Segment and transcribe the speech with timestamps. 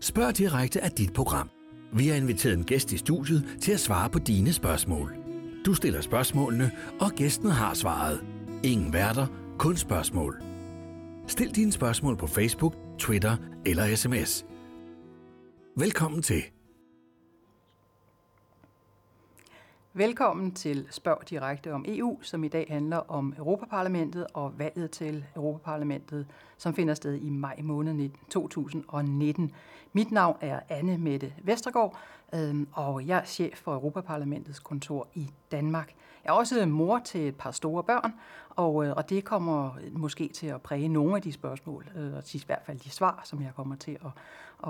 [0.00, 1.50] Spørg direkte af dit program.
[1.92, 5.16] Vi har inviteret en gæst i studiet til at svare på dine spørgsmål.
[5.66, 8.20] Du stiller spørgsmålene, og gæsten har svaret.
[8.62, 9.26] Ingen værter,
[9.58, 10.42] kun spørgsmål.
[11.26, 14.46] Stil dine spørgsmål på Facebook, Twitter eller sms.
[15.76, 16.42] Velkommen til.
[19.92, 25.24] Velkommen til Spørg direkte om EU, som i dag handler om Europaparlamentet og valget til
[25.36, 26.26] Europaparlamentet,
[26.58, 29.52] som finder sted i maj måned 2019.
[29.92, 31.98] Mit navn er Anne Mette Vestergaard,
[32.34, 35.94] Øhm, og jeg er chef for Europaparlamentets kontor i Danmark.
[36.24, 38.12] Jeg er også mor til et par store børn,
[38.50, 42.34] og, øh, og det kommer måske til at præge nogle af de spørgsmål, øh, og
[42.34, 44.10] i hvert fald de svar, som jeg kommer til at,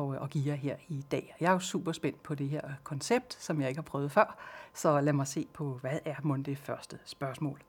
[0.01, 1.37] at, øh, at give jer her i dag.
[1.41, 4.37] Jeg er jo super spændt på det her koncept, som jeg ikke har prøvet før,
[4.75, 7.63] så lad mig se på, hvad er mon det første spørgsmål.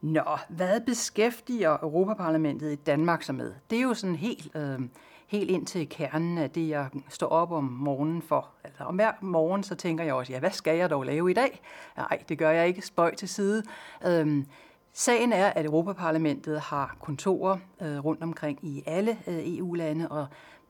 [0.00, 3.54] Nå, hvad beskæftiger Europaparlamentet i Danmark sig med?
[3.70, 4.80] Det er jo sådan helt, øh,
[5.28, 8.48] helt ind til kernen af det, jeg står op om morgenen for.
[8.64, 11.34] Altså om hver morgen, så tænker jeg også, ja, hvad skal jeg dog lave i
[11.34, 11.60] dag?
[11.96, 12.82] Nej, det gør jeg ikke.
[12.82, 13.62] Spøj til side.
[14.06, 14.46] Øhm,
[14.92, 20.26] Sagen er, at Europaparlamentet har kontorer øh, rundt omkring i alle øh, EU-lande, og,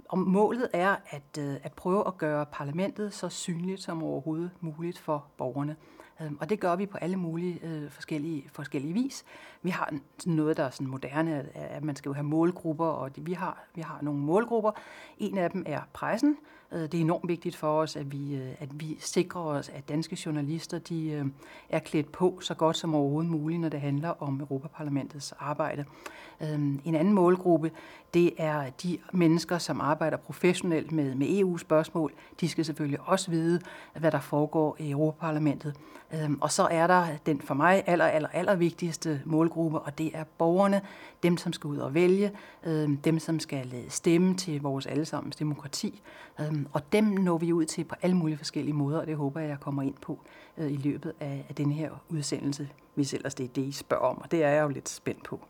[0.08, 4.98] og målet er at, øh, at prøve at gøre parlamentet så synligt som overhovedet muligt
[4.98, 5.76] for borgerne.
[6.22, 9.24] Øhm, og det gør vi på alle mulige øh, forskellige, forskellige vis.
[9.62, 9.94] Vi har
[10.26, 13.80] noget, der er sådan moderne, at man skal jo have målgrupper, og vi har, vi
[13.80, 14.70] har nogle målgrupper.
[15.18, 16.36] En af dem er pressen.
[16.72, 19.88] Øh, det er enormt vigtigt for os, at vi, øh, at vi sikrer os, at
[19.88, 21.26] danske journalister de, øh,
[21.68, 25.84] er klædt på så godt som overhovedet muligt, når det handler om Europaparlamentets arbejde.
[26.40, 27.70] Øh, en anden målgruppe,
[28.14, 32.12] det er de mennesker, som arbejder professionelt med, med EU-spørgsmål.
[32.40, 33.60] De skal selvfølgelig også vide,
[33.98, 35.76] hvad der foregår i Europaparlamentet.
[36.14, 40.10] Øhm, og så er der den for mig aller, aller, aller vigtigste målgruppe, og det
[40.14, 40.82] er borgerne,
[41.22, 42.32] dem som skal ud og vælge,
[42.64, 46.02] øhm, dem som skal stemme til vores allesammens demokrati.
[46.40, 49.40] Øhm, og dem når vi ud til på alle mulige forskellige måder, og det håber
[49.40, 50.18] jeg, jeg kommer ind på
[50.58, 54.04] øh, i løbet af, af denne her udsendelse, hvis ellers det er det, I spørger
[54.04, 55.40] om, og det er jeg jo lidt spændt på.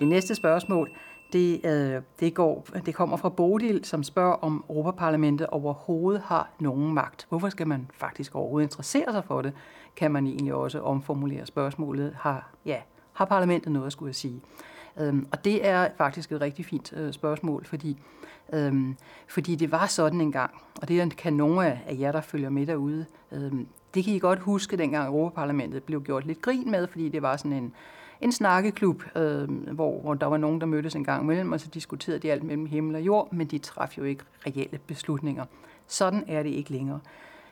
[0.00, 0.90] Det næste spørgsmål,
[1.32, 6.94] det, øh, det, går, det kommer fra Bodil, som spørger, om Europaparlamentet overhovedet har nogen
[6.94, 7.26] magt.
[7.28, 9.52] Hvorfor skal man faktisk overhovedet interessere sig for det?
[9.96, 12.14] Kan man egentlig også omformulere spørgsmålet.
[12.18, 12.76] Har, ja,
[13.12, 14.40] har parlamentet noget at skulle sige?
[15.00, 17.98] Øhm, og det er faktisk et rigtig fint øh, spørgsmål, fordi,
[18.52, 18.96] øhm,
[19.28, 20.50] fordi det var sådan en gang,
[20.82, 24.38] og det kan nogle af jer, der følger med derude, øhm, det kan I godt
[24.38, 27.74] huske, dengang Europaparlamentet blev gjort lidt grin med, fordi det var sådan en,
[28.20, 31.68] en snakkeklub, øh, hvor, hvor der var nogen, der mødtes en gang imellem, og så
[31.68, 35.44] diskuterede de alt mellem himmel og jord, men de traf jo ikke reelle beslutninger.
[35.86, 37.00] Sådan er det ikke længere.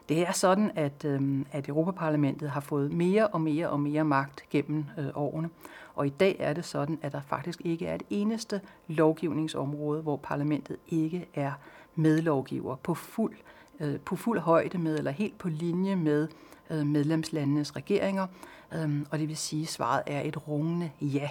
[0.08, 4.44] Det er sådan, at, øh, at Europaparlamentet har fået mere og mere og mere magt
[4.50, 5.50] gennem øh, årene.
[5.94, 10.16] Og i dag er det sådan, at der faktisk ikke er et eneste lovgivningsområde, hvor
[10.16, 11.52] parlamentet ikke er
[11.94, 13.36] medlovgiver på fuld,
[13.80, 16.28] øh, på fuld højde med, eller helt på linje med øh,
[16.70, 18.26] Øh, medlemslandenes regeringer.
[18.74, 21.28] Øh, og det vil sige, at svaret er et rungende ja.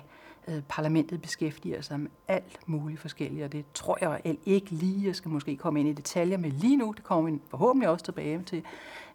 [0.47, 5.15] Øh, parlamentet beskæftiger sig med alt muligt forskelligt, og det tror jeg ikke lige, jeg
[5.15, 8.43] skal måske komme ind i detaljer med lige nu, det kommer vi forhåbentlig også tilbage
[8.45, 8.63] til,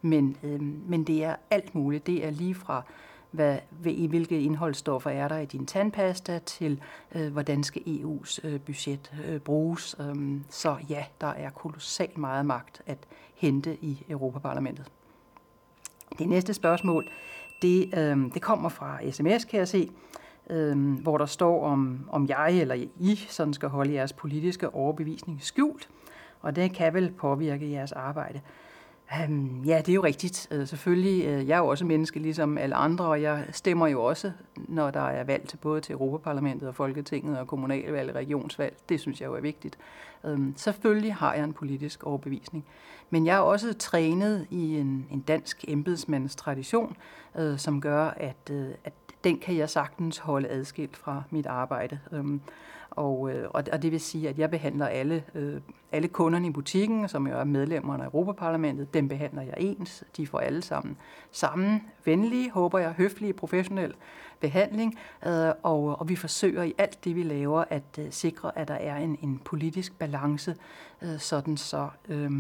[0.03, 2.07] men, øh, men det er alt muligt.
[2.07, 2.83] Det er lige fra
[3.31, 6.83] hvad, i hvilke indholdsstoffer er der i din tandpasta, til
[7.15, 9.97] øh, hvordan skal EU's øh, budget øh, bruges.
[10.01, 12.99] Øhm, så ja, der er kolossalt meget magt at
[13.35, 14.91] hente i Europaparlamentet.
[16.19, 17.09] Det næste spørgsmål,
[17.63, 19.91] det, øh, det kommer fra sms, kan jeg se,
[20.51, 25.43] øh, hvor der står, om, om jeg eller I sådan skal holde jeres politiske overbevisning
[25.43, 25.89] skjult,
[26.41, 28.41] og det kan vel påvirke jeres arbejde.
[29.29, 30.49] Um, ja, det er jo rigtigt.
[30.55, 34.05] Uh, selvfølgelig, uh, jeg er jo også menneske ligesom alle andre, og jeg stemmer jo
[34.05, 38.77] også, når der er valg til både til Europaparlamentet og Folketinget og kommunalvalg og regionsvalg.
[38.89, 39.79] Det synes jeg jo er vigtigt.
[40.23, 42.65] Um, selvfølgelig har jeg en politisk overbevisning.
[43.11, 46.97] Men jeg er også trænet i en, en dansk embedsmands tradition,
[47.39, 48.93] øh, som gør, at, øh, at
[49.25, 51.99] den kan jeg sagtens holde adskilt fra mit arbejde.
[52.13, 52.25] Øh,
[52.91, 55.61] og, øh, og det vil sige, at jeg behandler alle, øh,
[55.93, 60.05] alle kunderne i butikken, som jo er medlemmerne af Europaparlamentet, dem behandler jeg ens.
[60.17, 60.97] De får alle sammen
[61.31, 63.95] samme venlige, håber jeg, høflige, professionelle
[64.41, 64.99] behandling.
[65.27, 68.75] Øh, og, og vi forsøger i alt det, vi laver, at øh, sikre, at der
[68.75, 70.57] er en, en politisk balance,
[71.03, 72.31] øh, sådan så, øh,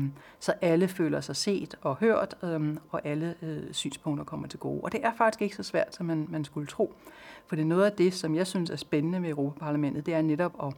[0.40, 4.80] så alle føler sig set og hørt, øh, og alle øh, synspunkter kommer til gode.
[4.80, 6.94] Og det er faktisk ikke så svært, som man, man skulle tro.
[7.50, 10.22] For det er noget af det, som jeg synes er spændende ved Europaparlamentet, det er
[10.22, 10.74] netop at,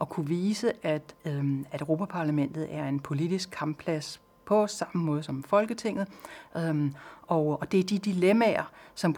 [0.00, 5.42] at kunne vise, at, øhm, at Europaparlamentet er en politisk kampplads på samme måde som
[5.42, 6.08] Folketinget.
[6.56, 9.12] Øhm, og, og det er de dilemmaer, som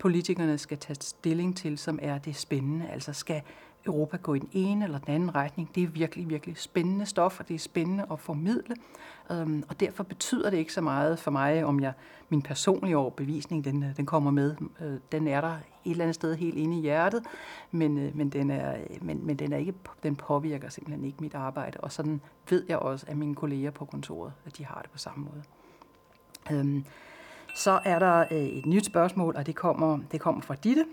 [0.00, 2.88] politikerne skal tage stilling til, som er det spændende.
[2.88, 3.42] Altså skal
[3.88, 5.74] Europa gå i den ene eller den anden retning.
[5.74, 8.76] Det er virkelig, virkelig spændende stof, og det er spændende at formidle.
[9.30, 11.92] Øhm, og derfor betyder det ikke så meget for mig, om jeg
[12.28, 14.56] min personlige overbevisning, den, øh, den kommer med.
[14.80, 15.52] Øh, den er der
[15.84, 17.22] et eller andet sted helt inde i hjertet,
[17.70, 21.34] men, øh, men, den, er, men, men den, er ikke, den påvirker simpelthen ikke mit
[21.34, 21.80] arbejde.
[21.80, 22.20] Og sådan
[22.50, 25.42] ved jeg også, at mine kolleger på kontoret, at de har det på samme måde.
[26.58, 26.84] Øhm,
[27.54, 30.84] så er der øh, et nyt spørgsmål, og det kommer, det kommer fra Ditte,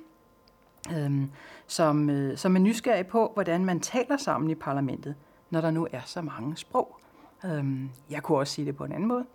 [0.93, 1.31] øhm,
[1.67, 5.15] som, øh, som er nysgerrig på, hvordan man taler sammen i parlamentet,
[5.49, 6.99] når der nu er så mange sprog.
[7.45, 9.25] Øhm, jeg kunne også sige det på en anden måde.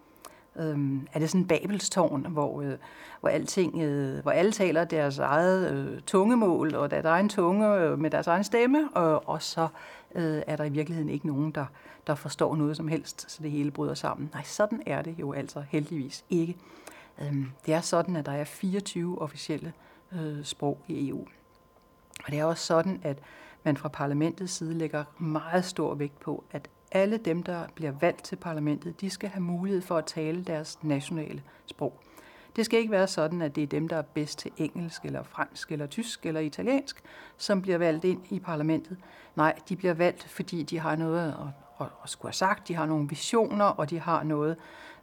[0.56, 2.74] Øhm, er det sådan en babelstårn, hvor, øh,
[3.20, 7.98] hvor, alting, øh, hvor alle taler deres eget øh, tungemål og deres egen tunge øh,
[7.98, 9.68] med deres egen stemme, og, og så
[10.14, 11.66] øh, er der i virkeligheden ikke nogen, der,
[12.06, 14.30] der forstår noget som helst, så det hele bryder sammen.
[14.32, 16.56] Nej, sådan er det jo altså heldigvis ikke.
[17.22, 19.72] Øhm, det er sådan, at der er 24 officielle
[20.12, 21.26] øh, sprog i EU.
[22.24, 23.18] Og det er også sådan, at
[23.64, 28.24] man fra parlamentets side lægger meget stor vægt på, at alle dem, der bliver valgt
[28.24, 32.00] til parlamentet, de skal have mulighed for at tale deres nationale sprog.
[32.56, 35.22] Det skal ikke være sådan, at det er dem, der er bedst til engelsk, eller
[35.22, 37.02] fransk, eller tysk, eller italiensk,
[37.36, 38.96] som bliver valgt ind i parlamentet.
[39.36, 41.34] Nej, de bliver valgt, fordi de har noget at,
[41.80, 44.56] at, at skulle have sagt, de har nogle visioner, og de har noget,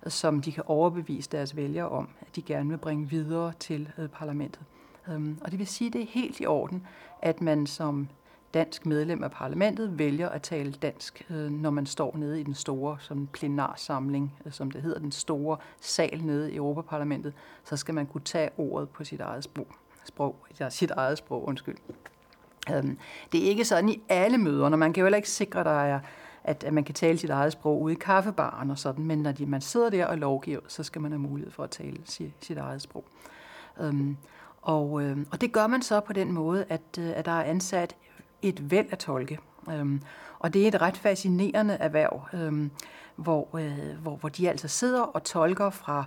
[0.07, 4.09] som de kan overbevise deres vælgere om, at de gerne vil bringe videre til øh,
[4.09, 4.61] parlamentet.
[5.09, 6.87] Øhm, og det vil sige, at det er helt i orden,
[7.21, 8.07] at man som
[8.53, 12.53] dansk medlem af parlamentet vælger at tale dansk, øh, når man står nede i den
[12.53, 17.33] store som plenarsamling, øh, som det hedder, den store sal nede i Europaparlamentet,
[17.63, 19.67] så skal man kunne tage ordet på sit eget sprog.
[20.05, 21.77] sprog ja, sit eget sprog, undskyld.
[22.73, 22.97] Øhm,
[23.31, 25.81] det er ikke sådan i alle møder, når man kan jo heller ikke sikre, der
[25.81, 25.99] er,
[26.43, 29.31] at, at man kan tale sit eget sprog ude i kaffebaren og sådan, men når
[29.31, 32.31] de, man sidder der og lovgiver, så skal man have mulighed for at tale sit,
[32.41, 33.05] sit eget sprog.
[33.79, 34.17] Øhm,
[34.67, 37.43] og, øh, og det gør man så på den måde, at, øh, at der er
[37.43, 37.95] ansat
[38.41, 39.39] et væld af tolke.
[39.69, 40.01] Øhm,
[40.39, 42.71] og det er et ret fascinerende erhverv, øhm,
[43.15, 46.05] hvor, øh, hvor, hvor de altså sidder og tolker fra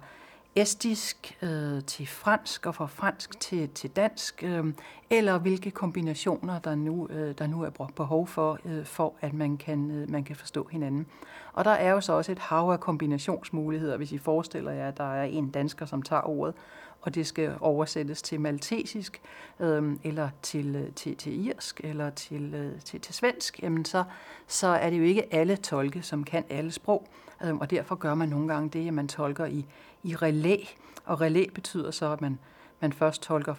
[0.57, 4.65] estisk øh, til fransk og fra fransk til, til dansk, øh,
[5.11, 9.57] eller hvilke kombinationer der nu, øh, der nu er behov for, øh, for at man
[9.57, 11.07] kan, øh, man kan forstå hinanden.
[11.53, 14.97] Og der er jo så også et hav af kombinationsmuligheder, hvis I forestiller jer, at
[14.97, 16.55] der er en dansker, som tager ordet,
[17.03, 19.21] og det skal oversættes til maltesisk,
[19.61, 24.05] øh, eller til, øh, til, til irsk, eller til, øh, til, til svensk, jamen så,
[24.47, 27.09] så er det jo ikke alle tolke, som kan alle sprog,
[27.45, 29.67] øh, og derfor gør man nogle gange det, at man tolker i,
[30.03, 30.57] i relæ,
[31.05, 32.39] og relæ betyder så, at man,
[32.81, 33.55] man først tolker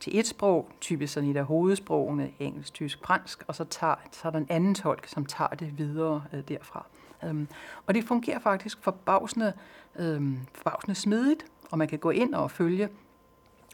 [0.00, 4.28] til et sprog, typisk sådan et af hovedsprogene, engelsk, tysk, fransk, og så, tager, så
[4.28, 6.86] er der en anden tolk, som tager det videre øh, derfra.
[7.24, 7.48] Øhm,
[7.86, 9.52] og det fungerer faktisk forbavsende,
[9.96, 12.88] øhm, forbavsende smidigt, og man kan gå ind og følge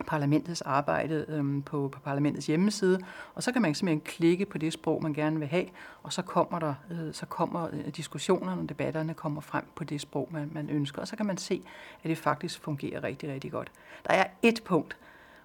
[0.02, 3.00] parlamentets arbejde øhm, på, på parlamentets hjemmeside,
[3.34, 5.66] og så kan man simpelthen klikke på det sprog, man gerne vil have,
[6.02, 10.00] og så kommer der, øh, så kommer øh, diskussionerne og debatterne kommer frem på det
[10.00, 11.62] sprog, man, man ønsker, og så kan man se,
[12.02, 13.72] at det faktisk fungerer rigtig, rigtig godt.
[14.06, 14.96] Der er et punkt,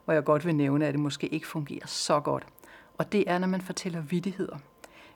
[0.05, 2.43] hvor jeg godt vil nævne, at det måske ikke fungerer så godt,
[2.97, 4.57] og det er, når man fortæller vidigheder.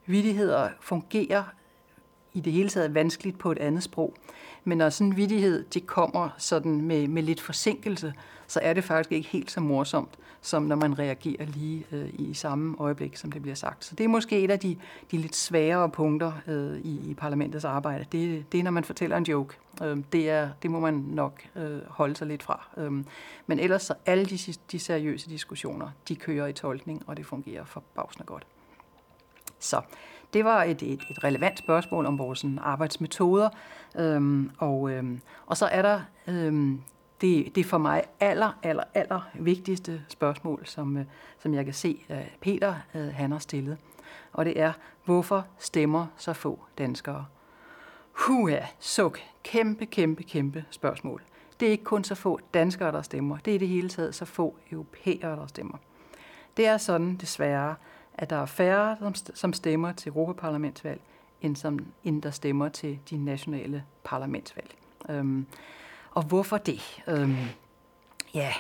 [0.06, 1.44] Vidigheder fungerer
[2.34, 4.14] i det hele taget vanskeligt på et andet sprog.
[4.64, 8.14] Men når sådan en vidighed det kommer sådan med, med lidt forsinkelse,
[8.48, 12.34] så er det faktisk ikke helt så morsomt, som når man reagerer lige øh, i
[12.34, 13.86] samme øjeblik, som det bliver sagt.
[13.86, 14.78] Så det er måske et af de,
[15.12, 18.06] de lidt sværere punkter øh, i, i parlamentets arbejde.
[18.12, 19.56] Det, det er, når man fortæller en joke.
[19.84, 22.68] Øh, det, er, det må man nok øh, holde sig lidt fra.
[22.78, 22.92] Øh,
[23.48, 24.38] men ellers så alle de,
[24.72, 28.46] de seriøse diskussioner, de kører i tolkning, og det fungerer forbavsende godt.
[29.60, 29.82] Så
[30.34, 33.50] det var et, et, et relevant spørgsmål om vores sådan, arbejdsmetoder.
[34.00, 36.82] Øhm, og, øhm, og så er der øhm,
[37.22, 41.06] det, det for mig aller, aller, aller vigtigste spørgsmål, som, øh,
[41.40, 43.78] som jeg kan se, at Peter øh, han har stillet.
[44.34, 44.74] Og det er,
[45.06, 47.26] hvorfor stemmer så få danskere?
[48.12, 49.20] Huha, suk.
[49.44, 51.22] Kæmpe, kæmpe, kæmpe spørgsmål.
[51.60, 53.38] Det er ikke kun så få danskere, der stemmer.
[53.38, 55.78] Det er i det hele taget så få europæere, der stemmer.
[56.58, 57.76] Det er sådan, desværre,
[58.14, 58.98] at der er færre,
[59.34, 61.02] som stemmer til Europaparlamentsvalg,
[61.42, 64.70] end, som, end der stemmer til de nationale parlamentsvalg.
[65.10, 65.46] Øhm,
[66.12, 67.04] og hvorfor det?
[67.08, 67.36] Øhm,
[68.34, 68.54] ja,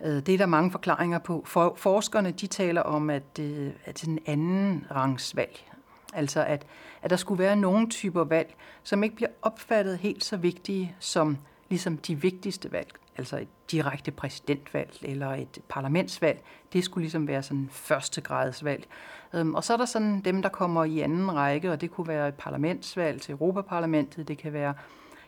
[0.00, 1.42] øh, det er der mange forklaringer på.
[1.46, 5.64] For, forskerne de taler om, at, øh, at det er en anden rangsvalg.
[6.12, 6.66] Altså at,
[7.02, 11.38] at der skulle være nogle typer valg, som ikke bliver opfattet helt så vigtige som
[11.68, 12.88] ligesom de vigtigste valg
[13.18, 18.86] altså et direkte præsidentvalg eller et parlamentsvalg, det skulle ligesom være sådan første grads valg.
[19.34, 22.08] Øhm, og så er der sådan dem, der kommer i anden række, og det kunne
[22.08, 24.74] være et parlamentsvalg til Europaparlamentet, det kan være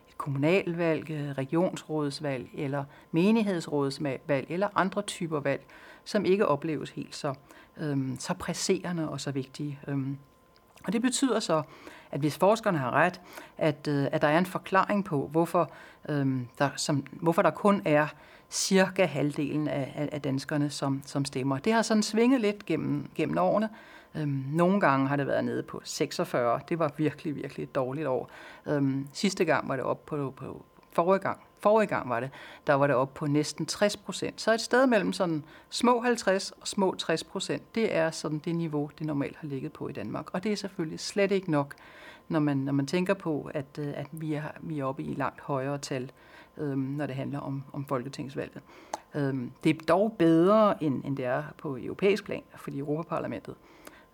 [0.08, 5.66] et kommunalvalg, øh, regionsrådsvalg eller menighedsrådsvalg eller andre typer valg,
[6.04, 7.34] som ikke opleves helt så,
[7.76, 9.78] øhm, så presserende og så vigtige.
[9.88, 10.18] Øhm,
[10.84, 11.62] og det betyder så,
[12.10, 13.20] at hvis forskerne har ret,
[13.58, 15.70] at, øh, at der er en forklaring på, hvorfor,
[16.08, 18.06] øhm, der, som, hvorfor der kun er
[18.50, 21.58] cirka halvdelen af, af danskerne, som, som stemmer.
[21.58, 23.68] Det har sådan svinget lidt gennem, gennem årene.
[24.14, 26.60] Øhm, nogle gange har det været nede på 46.
[26.68, 28.30] Det var virkelig, virkelig et dårligt år.
[28.66, 31.40] Øhm, sidste gang var det op på, på forrige gang.
[31.60, 32.30] Forrige gang var det,
[32.66, 34.40] der var det op på næsten 60 procent.
[34.40, 38.56] Så et sted mellem sådan små 50 og små 60 procent, det er sådan det
[38.56, 40.34] niveau, det normalt har ligget på i Danmark.
[40.34, 41.74] Og det er selvfølgelig slet ikke nok,
[42.28, 45.14] når man, når man tænker på, at, øh, at vi, er, vi er oppe i
[45.14, 46.12] langt højere tal,
[46.56, 48.60] øhm, når det handler om, om folketingsvalget.
[49.14, 53.54] Øhm, det er dog bedre, end, end det er på europæisk plan, fordi Europaparlamentet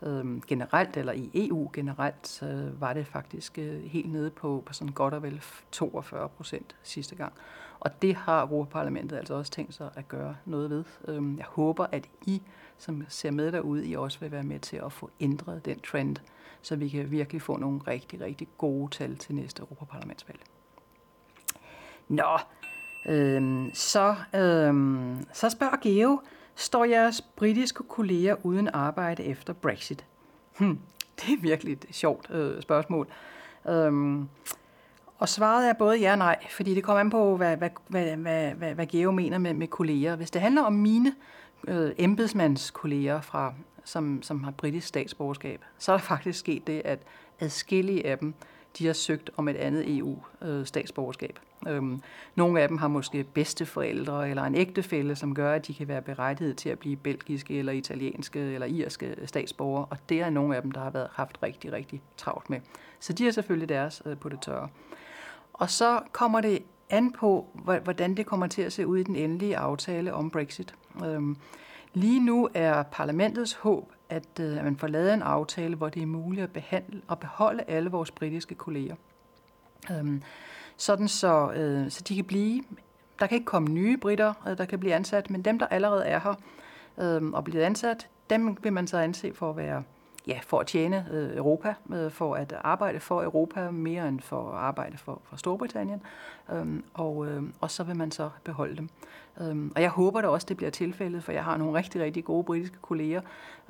[0.02, 4.72] øhm, generelt, eller i EU generelt, så var det faktisk øh, helt nede på, på
[4.72, 7.32] sådan godt og vel 42 procent sidste gang.
[7.80, 10.84] Og det har Europaparlamentet altså også tænkt sig at gøre noget ved.
[11.08, 12.42] Øhm, jeg håber, at I,
[12.78, 16.16] som ser med derude, I også vil være med til at få ændret den trend,
[16.62, 20.40] så vi kan virkelig få nogle rigtig, rigtig gode tal til næste Europaparlamentsvalg.
[22.08, 22.38] Nå,
[23.08, 26.20] øhm, så, øhm, så spørger Geo,
[26.56, 30.04] står jeres britiske kolleger uden arbejde efter Brexit?
[30.58, 30.78] Hm,
[31.20, 33.08] det er virkelig et sjovt øh, spørgsmål.
[33.68, 34.28] Øhm,
[35.18, 38.16] og svaret er både ja og nej, fordi det kommer an på, hvad, hvad, hvad,
[38.16, 40.16] hvad, hvad, hvad Geo mener med, med kolleger.
[40.16, 41.14] Hvis det handler om mine
[41.68, 46.98] øh, embedsmandskolleger, fra, som, som har britisk statsborgerskab, så er der faktisk sket det, at
[47.40, 48.34] adskillige af dem
[48.78, 51.38] de har søgt om et andet EU-statsborgerskab.
[51.38, 52.02] Øh, Øhm,
[52.34, 56.02] nogle af dem har måske bedsteforældre eller en ægtefælle, som gør, at de kan være
[56.02, 60.62] berettiget til at blive belgiske eller italienske eller irske statsborgere, og det er nogle af
[60.62, 62.60] dem, der har været haft rigtig, rigtig travlt med.
[63.00, 64.68] Så de er selvfølgelig deres øh, på det tørre.
[65.52, 67.46] Og så kommer det an på,
[67.84, 70.74] hvordan det kommer til at se ud i den endelige aftale om Brexit.
[71.04, 71.36] Øhm,
[71.94, 76.02] lige nu er parlamentets håb, at, øh, at man får lavet en aftale, hvor det
[76.02, 78.94] er muligt at, behandle, og beholde alle vores britiske kolleger.
[79.90, 80.22] Øhm,
[80.76, 82.62] sådan så, øh, så de kan blive,
[83.20, 86.04] der kan ikke komme nye britter, øh, der kan blive ansat, men dem, der allerede
[86.04, 86.34] er her
[86.98, 89.82] øh, og bliver ansat, dem vil man så anse for at være
[90.26, 94.50] ja, for at tjene øh, Europa, øh, for at arbejde for Europa mere end for
[94.52, 96.02] at arbejde for, for Storbritannien,
[96.52, 98.88] øhm, og, øh, og så vil man så beholde dem.
[99.40, 102.24] Øhm, og jeg håber da også, det bliver tilfældet, for jeg har nogle rigtig, rigtig
[102.24, 103.20] gode britiske kolleger,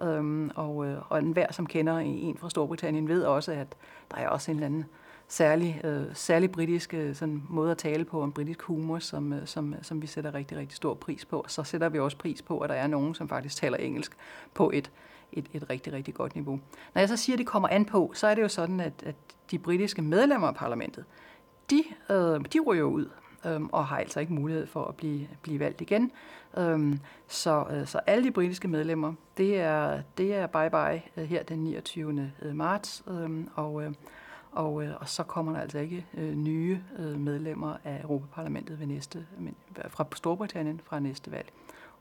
[0.02, 3.76] øhm, og, øh, og enhver, som kender en fra Storbritannien, ved også, at
[4.10, 4.84] der er også en eller anden
[5.28, 9.47] særlig, øh, særlig britisk øh, sådan måde at tale på, en britisk humor, som, øh,
[9.47, 11.45] som, øh, som vi sætter rigtig, rigtig stor pris på.
[11.49, 14.16] Så sætter vi også pris på, at der er nogen, som faktisk taler engelsk
[14.54, 14.90] på et,
[15.33, 16.61] et, et rigtig, rigtig godt niveau.
[16.95, 18.92] Når jeg så siger, at det kommer an på, så er det jo sådan, at,
[19.06, 19.14] at
[19.50, 21.04] de britiske medlemmer af parlamentet,
[21.71, 23.09] de, øh, de ryger ud
[23.47, 26.12] øh, og har altså ikke mulighed for at blive, blive valgt igen.
[26.59, 26.97] Øh,
[27.28, 31.59] så, øh, så alle de britiske medlemmer, det er, det er bye-bye øh, her den
[31.59, 32.33] 29.
[32.42, 33.92] Øh, marts, øh, og, øh,
[34.56, 38.86] og, øh, og så kommer der altså ikke øh, nye øh, medlemmer af Europaparlamentet ved
[38.86, 41.52] næste, men, øh, fra Storbritannien fra næste valg.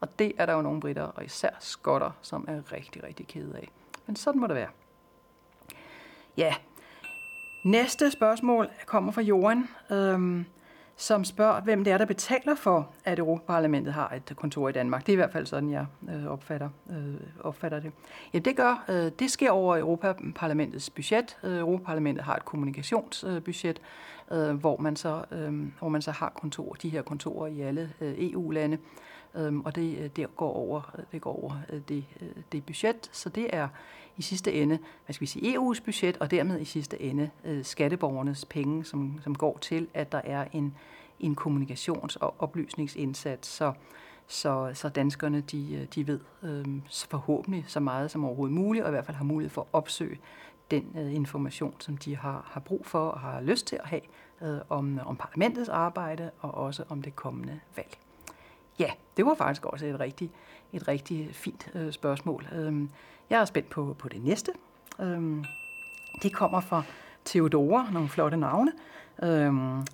[0.01, 3.57] Og det er der jo nogle britter, og især skotter, som er rigtig, rigtig kede
[3.57, 3.69] af.
[4.07, 4.69] Men sådan må det være.
[6.37, 6.55] Ja,
[7.63, 10.45] næste spørgsmål kommer fra Johan, øhm,
[10.97, 15.01] som spørger, hvem det er, der betaler for, at Europaparlamentet har et kontor i Danmark.
[15.01, 17.91] Det er i hvert fald sådan, jeg øh, opfatter, øh, opfatter det.
[18.33, 21.37] Ja, det gør, øh, det sker over Europaparlamentets budget.
[21.43, 23.81] Øh, Europaparlamentet har et kommunikationsbudget,
[24.31, 27.93] øh, hvor, man så, øh, hvor man så har kontor, de her kontorer i alle
[28.01, 28.77] øh, EU-lande.
[29.37, 31.53] Øhm, og det, øh, øh, det går over, øh, det, går over
[31.87, 32.05] det,
[32.51, 33.67] det budget, så det er
[34.17, 37.29] i sidste ende, hvad skal vi sige, EU's budget, og dermed i sidste ende
[37.63, 40.75] skatteborgernes penge, som, som går til, at der er en,
[41.19, 43.73] en kommunikations- og oplysningsindsats, så,
[44.27, 46.65] så, så danskerne de, de ved øh,
[47.09, 50.19] forhåbentlig så meget som overhovedet muligt, og i hvert fald har mulighed for at opsøge
[50.71, 54.01] den øh, information, som de har, har brug for og har lyst til at have
[54.41, 57.97] øh, om, om parlamentets arbejde og også om det kommende valg.
[58.79, 60.31] Ja, det var faktisk også et rigtig,
[60.73, 62.47] et rigtig fint øh, spørgsmål.
[62.55, 62.89] Øhm,
[63.29, 64.51] jeg er spændt på, på det næste.
[64.99, 65.45] Øhm,
[66.23, 66.83] det kommer fra
[67.25, 68.71] Theodora, nogle flotte navne.
[69.23, 69.85] Øhm,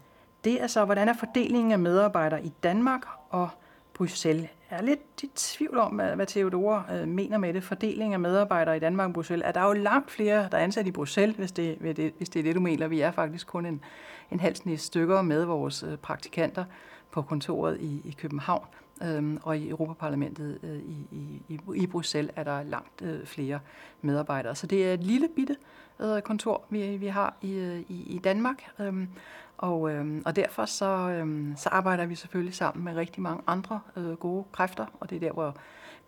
[0.43, 3.49] det er så, hvordan er fordelingen af medarbejdere i Danmark og
[3.93, 4.49] Bruxelles?
[4.71, 7.63] Jeg er lidt i tvivl om, hvad, hvad Theodora øh, mener med det.
[7.63, 9.47] Fordeling af medarbejdere i Danmark og Bruxelles.
[9.47, 12.29] Er der jo langt flere, der er ansat i Bruxelles, hvis det, hvis det, hvis
[12.29, 12.87] det er det, du mener.
[12.87, 13.83] Vi er faktisk kun en,
[14.31, 16.65] en halv stykker med vores øh, praktikanter
[17.11, 18.65] på kontoret i, i København,
[19.03, 21.07] øh, og i Europaparlamentet øh, i,
[21.49, 23.59] i, i Bruxelles er der langt øh, flere
[24.01, 24.55] medarbejdere.
[24.55, 25.55] Så det er et lille bitte
[25.99, 29.07] øh, kontor, vi, vi har i, øh, i, i Danmark, øh,
[29.57, 33.79] og, øh, og derfor så, øh, så arbejder vi selvfølgelig sammen med rigtig mange andre
[33.95, 35.55] øh, gode kræfter, og det er der, hvor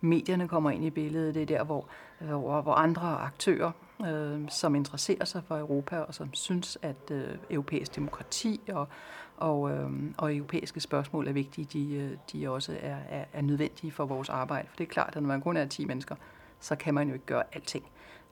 [0.00, 1.34] medierne kommer ind i billedet.
[1.34, 1.86] Det er der, hvor,
[2.20, 3.70] øh, hvor, hvor andre aktører,
[4.06, 8.88] øh, som interesserer sig for Europa og som synes, at øh, europæisk demokrati og,
[9.36, 13.92] og, øh, og europæiske spørgsmål er vigtige, de, øh, de også er, er, er nødvendige
[13.92, 14.68] for vores arbejde.
[14.68, 16.16] For det er klart, at når man kun er 10 mennesker,
[16.60, 17.84] så kan man jo ikke gøre alting.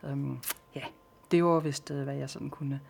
[0.05, 0.39] Øhm,
[0.75, 0.83] ja,
[1.31, 2.81] det var vist, øh, hvad jeg sådan kunne,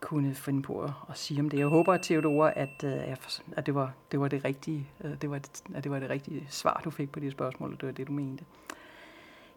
[0.00, 1.58] kunne finde på at, at sige om det.
[1.58, 3.16] Jeg håber, Theodora, at, øh,
[3.56, 4.88] at det, var, det var det rigtige,
[5.22, 5.36] det var,
[5.74, 8.06] at det var det rigtige svar, du fik på de spørgsmål, og det var det,
[8.06, 8.44] du mente.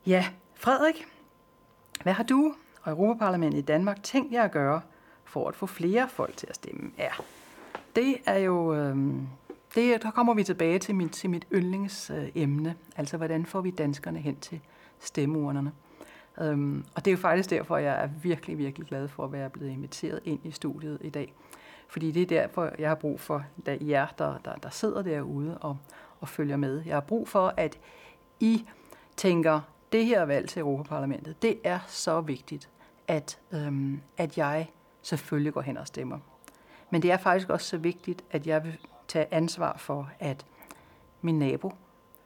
[0.05, 1.05] Ja, Frederik,
[2.03, 4.81] hvad har du og Europaparlamentet i Danmark tænkt jer at gøre
[5.23, 6.91] for at få flere folk til at stemme?
[6.97, 7.11] Ja,
[7.95, 8.73] det er jo...
[8.73, 8.97] Øh,
[9.75, 13.71] det, der kommer vi tilbage til mit, til mit yndlingsemne, øh, altså hvordan får vi
[13.71, 14.59] danskerne hen til
[14.99, 15.71] stemmeurnerne.
[16.41, 19.49] Øhm, og det er jo faktisk derfor, jeg er virkelig, virkelig glad for at være
[19.49, 21.33] blevet inviteret ind i studiet i dag.
[21.87, 25.57] Fordi det er derfor, jeg har brug for der, jer, der, der, der sidder derude
[25.57, 25.77] og,
[26.19, 26.83] og følger med.
[26.85, 27.79] Jeg har brug for, at
[28.39, 28.65] I
[29.17, 32.69] tænker, det her valg til Europaparlamentet, det er så vigtigt,
[33.07, 34.69] at, øhm, at jeg
[35.01, 36.19] selvfølgelig går hen og stemmer.
[36.91, 40.45] Men det er faktisk også så vigtigt, at jeg vil tage ansvar for, at
[41.21, 41.73] min nabo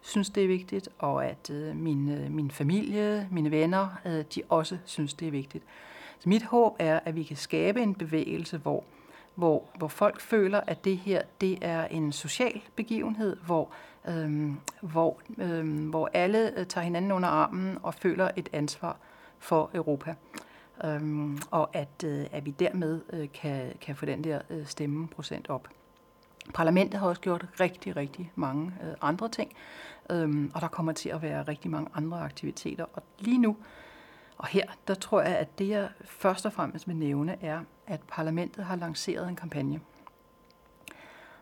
[0.01, 4.41] synes, det er vigtigt, og at øh, min, øh, min familie, mine venner, øh, de
[4.49, 5.63] også synes, det er vigtigt.
[6.19, 8.83] Så mit håb er, at vi kan skabe en bevægelse, hvor,
[9.35, 13.69] hvor, hvor folk føler, at det her det er en social begivenhed, hvor,
[14.07, 18.97] øhm, hvor, øhm, hvor alle øh, tager hinanden under armen og føler et ansvar
[19.39, 20.15] for Europa.
[20.83, 25.49] Øhm, og at, øh, at vi dermed øh, kan, kan få den der øh, stemmeprocent
[25.49, 25.67] op.
[26.53, 29.51] Parlamentet har også gjort rigtig, rigtig mange øh, andre ting,
[30.09, 32.85] øhm, og der kommer til at være rigtig mange andre aktiviteter.
[32.93, 33.57] Og lige nu,
[34.37, 38.01] og her, der tror jeg, at det jeg først og fremmest vil nævne, er, at
[38.07, 39.79] parlamentet har lanceret en kampagne.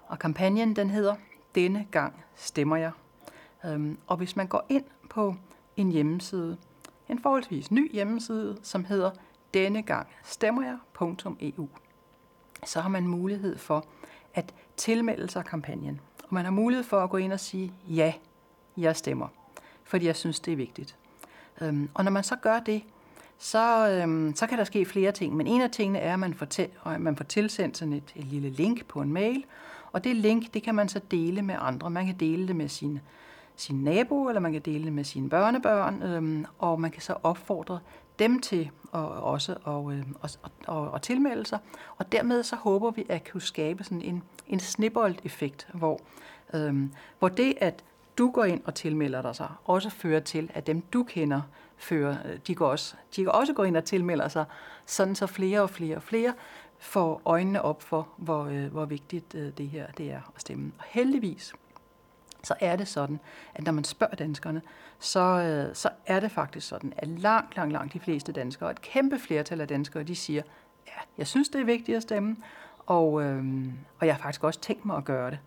[0.07, 1.15] Og kampagnen, den hedder
[1.55, 2.91] Denne gang stemmer jeg.
[3.65, 5.35] Øhm, og hvis man går ind på
[5.77, 6.57] en hjemmeside,
[7.09, 9.11] en forholdsvis ny hjemmeside, som hedder
[9.53, 11.67] denne gang stemmer jeg.eu,
[12.65, 13.85] så har man mulighed for
[14.33, 16.01] at tilmelde sig kampagnen.
[16.23, 18.13] Og man har mulighed for at gå ind og sige, ja,
[18.77, 19.27] jeg stemmer,
[19.83, 20.95] fordi jeg synes, det er vigtigt.
[21.61, 22.83] Øhm, og når man så gør det,
[23.37, 25.35] så, øhm, så kan der ske flere ting.
[25.35, 28.13] Men en af tingene er, at man får, til, at man får tilsendt sådan et,
[28.15, 29.45] et lille link på en mail,
[29.91, 31.89] og det link, det kan man så dele med andre.
[31.89, 33.01] Man kan dele det med sine
[33.55, 37.15] sin nabo, eller man kan dele det med sine børnebørn, øh, og man kan så
[37.23, 37.79] opfordre
[38.19, 40.15] dem til og også og, og, øhm,
[40.67, 41.59] og, og tilmelde sig.
[41.97, 45.99] Og dermed så håber vi at kunne skabe sådan en, en snibbold-effekt, hvor,
[46.53, 46.89] øh,
[47.19, 47.83] hvor det, at
[48.17, 51.41] du går ind og tilmelder dig sig, også fører til, at dem du kender,
[51.77, 54.45] fører, øh, de, går også, de kan også gå ind og tilmelder sig,
[54.85, 56.33] sådan så flere og flere og flere
[56.79, 60.71] får øjnene op for, hvor, øh, hvor vigtigt øh, det her det er at stemme.
[60.79, 61.53] Og heldigvis,
[62.43, 63.19] så er det sådan,
[63.55, 64.61] at når man spørger danskerne,
[64.99, 68.81] så, øh, så er det faktisk sådan, at langt, langt, langt de fleste danskere, et
[68.81, 70.41] kæmpe flertal af danskere, de siger,
[70.87, 72.35] ja, jeg synes, det er vigtigt at stemme,
[72.85, 75.39] og, øhm, og jeg har faktisk også tænkt mig at gøre det.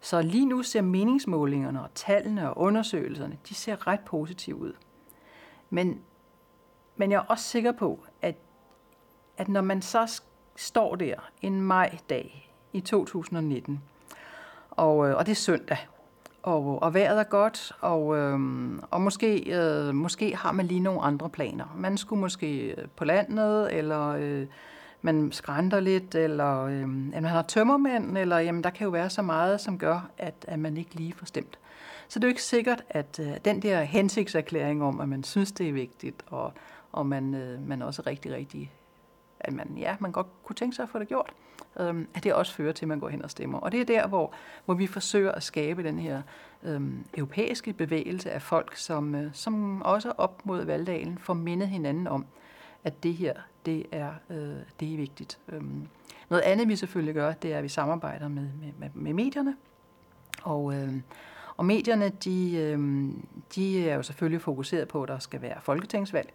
[0.00, 4.72] Så lige nu ser meningsmålingerne og tallene og undersøgelserne, de ser ret positive ud.
[5.70, 6.00] Men,
[6.96, 8.36] men jeg er også sikker på, at,
[9.36, 10.22] at når man så
[10.56, 13.82] står der en majdag i 2019,
[14.70, 15.78] og, øh, og det er søndag,
[16.46, 18.40] og, og vejret er godt, og, øh,
[18.90, 21.74] og måske, øh, måske har man lige nogle andre planer.
[21.76, 24.46] Man skulle måske øh, på landet, eller øh,
[25.02, 29.22] man skrænter lidt, eller øh, man har tømmermænd, eller jamen, der kan jo være så
[29.22, 31.58] meget, som gør, at, at man ikke lige får stemt.
[32.08, 35.52] Så det er jo ikke sikkert, at øh, den der hensigtserklæring om, at man synes,
[35.52, 36.52] det er vigtigt, og,
[36.92, 38.72] og man, øh, man også rigtig, rigtig,
[39.40, 41.32] at man, ja, man godt kunne tænke sig at få det gjort,
[41.80, 43.58] øhm, at det også fører til, at man går hen og stemmer.
[43.58, 44.32] Og det er der, hvor,
[44.64, 46.22] hvor vi forsøger at skabe den her
[46.62, 52.06] øhm, europæiske bevægelse af folk, som, øh, som også op mod valgdagen får mindet hinanden
[52.06, 52.26] om,
[52.84, 53.34] at det her,
[53.66, 55.38] det er, øh, det er vigtigt.
[55.48, 55.88] Øhm,
[56.28, 59.56] noget andet, vi selvfølgelig gør, det er, at vi samarbejder med, med, med, med medierne.
[60.42, 60.94] Og, øh,
[61.56, 63.08] og medierne, de, øh,
[63.54, 66.32] de er jo selvfølgelig fokuseret på, at der skal være folketingsvalg.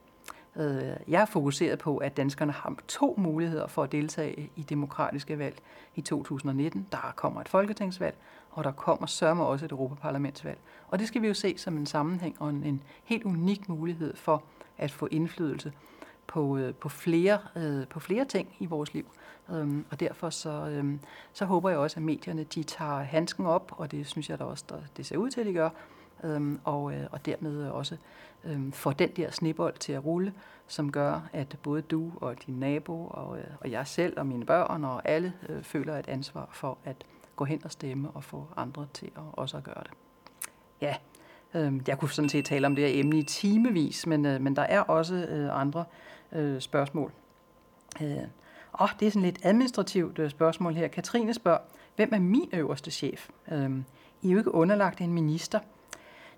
[0.56, 5.40] Øh, jeg er fokuseret på, at danskerne har to muligheder for at deltage i demokratiske
[5.40, 5.56] valg
[5.96, 6.88] i 2019.
[6.92, 8.16] Der kommer et folketingsvalg,
[8.52, 10.58] og der kommer sørme også et Europaparlamentsvalg.
[10.88, 14.16] Og det skal vi jo se som en sammenhæng og en, en helt unik mulighed
[14.16, 14.44] for
[14.78, 15.74] at få indflydelse
[16.28, 19.06] på, øh, på, flere, øh, på flere ting i vores liv.
[19.50, 21.00] Øhm, og derfor så, øhm,
[21.34, 24.44] så håber jeg også, at medierne de tager handsken op, og det synes jeg da
[24.44, 25.70] også, der, det ser ud til, at de gør,
[26.24, 27.98] øhm, og, øh, og dermed også
[28.44, 30.34] øh, får den der snebold til at rulle,
[30.68, 34.46] som gør, at både du og din nabo og, øh, og jeg selv og mine
[34.46, 37.06] børn og alle øh, føler et ansvar for at
[37.36, 39.92] gå hen og stemme og få andre til at også at gøre det.
[40.82, 40.96] Ja,
[41.54, 44.56] Øh, jeg kunne sådan set tale om det her emne i timevis, men, øh, men
[44.56, 45.86] der er også øh, andre
[46.32, 47.12] øh, spørgsmål.
[48.02, 48.18] Øh,
[48.72, 50.88] og det er sådan lidt administrativt øh, spørgsmål her.
[50.88, 51.60] Katrine spørger,
[51.96, 53.30] hvem er min øverste chef?
[53.52, 53.72] Øh,
[54.22, 55.60] I er jo ikke underlagt en minister.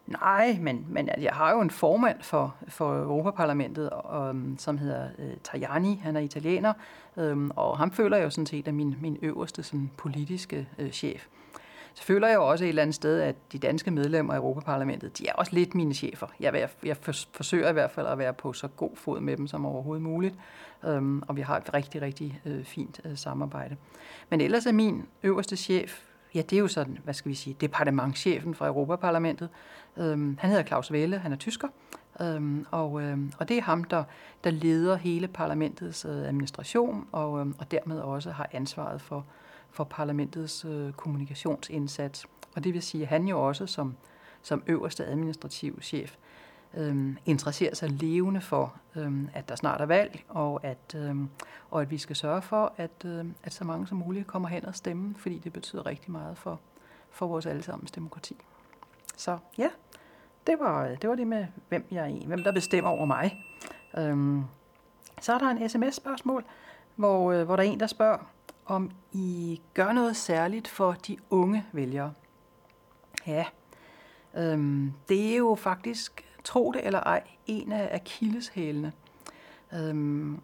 [0.07, 5.09] Nej, men, men jeg har jo en formand for, for Europaparlamentet, og, øhm, som hedder
[5.19, 5.99] øh, Tajani.
[6.03, 6.73] Han er italiener,
[7.17, 10.91] øh, og ham føler jeg jo sådan set er min, min øverste sådan, politiske øh,
[10.91, 11.27] chef.
[11.93, 15.17] Så føler jeg jo også et eller andet sted, at de danske medlemmer af Europaparlamentet,
[15.17, 16.27] de er også lidt mine chefer.
[16.39, 16.97] Jeg, jeg, jeg
[17.33, 20.35] forsøger i hvert fald at være på så god fod med dem som overhovedet muligt,
[20.87, 23.75] um, og vi har et rigtig, rigtig øh, fint øh, samarbejde.
[24.29, 26.01] Men ellers er min øverste chef,
[26.35, 29.49] ja, det er jo sådan, hvad skal vi sige, departementchefen fra Europaparlamentet.
[29.97, 31.67] Øhm, han hedder Claus Welle, han er tysker,
[32.21, 34.03] øhm, og, øhm, og det er ham, der,
[34.43, 39.25] der leder hele parlamentets øh, administration, og, øhm, og dermed også har ansvaret for,
[39.71, 42.25] for parlamentets øh, kommunikationsindsats.
[42.55, 43.95] Og det vil sige, at han jo også som,
[44.41, 46.15] som øverste administrativ chef
[46.73, 51.15] øhm, interesserer sig levende for, øh, at der snart er valg, og at, øh,
[51.71, 54.65] og at vi skal sørge for, at, øh, at så mange som muligt kommer hen
[54.65, 56.59] og stemme, fordi det betyder rigtig meget for,
[57.11, 58.37] for vores allesammens demokrati.
[59.17, 59.69] Så ja,
[60.47, 63.45] det var det, var det med, hvem jeg er hvem der bestemmer over mig.
[63.97, 64.43] Øhm,
[65.21, 66.43] så er der en sms-spørgsmål,
[66.95, 68.17] hvor, øh, hvor der er en, der spørger,
[68.65, 72.13] om I gør noget særligt for de unge vælgere.
[73.27, 73.45] Ja,
[74.37, 78.91] øhm, det er jo faktisk tro det eller ej, en af akilleshælene.
[79.73, 80.39] Øhm,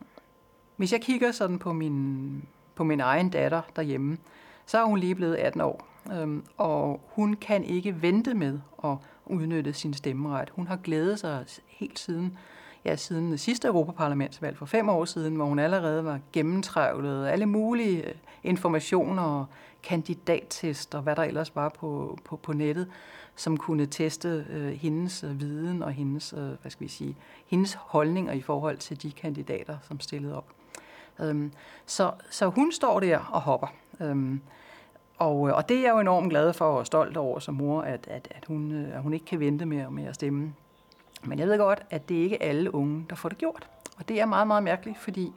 [0.75, 2.43] hvis jeg kigger sådan på min,
[2.75, 4.17] på min egen datter derhjemme,
[4.65, 8.95] så er hun lige blevet 18 år, øhm, og hun kan ikke vente med at
[9.25, 10.49] udnytte sin stemmeret.
[10.49, 12.37] Hun har glædet sig helt siden,
[12.85, 17.45] ja, siden det sidste Europaparlamentsvalg for fem år siden, hvor hun allerede var gennemtrævlet alle
[17.45, 19.45] mulige øh, informationer og
[19.83, 22.87] kandidattester, hvad der ellers var på, på, på nettet
[23.39, 27.73] som kunne teste øh, hendes øh, viden og hendes, øh, hvad skal vi sige, hendes
[27.73, 30.45] holdninger i forhold til de kandidater, som stillede op.
[31.19, 31.51] Øhm,
[31.85, 33.67] så, så hun står der og hopper.
[34.01, 34.41] Øhm,
[35.17, 37.81] og, øh, og det er jeg jo enormt glad for og stolt over som mor,
[37.81, 40.53] at, at, at, hun, øh, at hun ikke kan vente med, med at stemme.
[41.23, 43.67] Men jeg ved godt, at det ikke er alle unge, der får det gjort.
[43.97, 45.33] Og det er meget, meget mærkeligt, fordi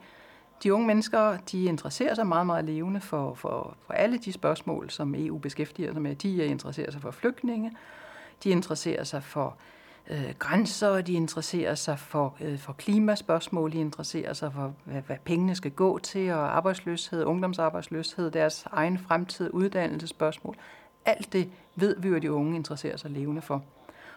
[0.63, 4.89] de unge mennesker, de interesserer sig meget, meget levende for, for, for alle de spørgsmål,
[4.89, 6.15] som EU beskæftiger sig med.
[6.15, 7.71] De øh, interesserer sig for flygtninge,
[8.43, 9.55] de interesserer sig for
[10.09, 15.17] øh, grænser, de interesserer sig for, øh, for klimaspørgsmål, de interesserer sig for, hvad, hvad
[15.25, 20.55] pengene skal gå til, og arbejdsløshed, ungdomsarbejdsløshed, deres egen fremtid, uddannelsesspørgsmål.
[21.05, 23.63] Alt det ved vi jo, at de unge interesserer sig levende for.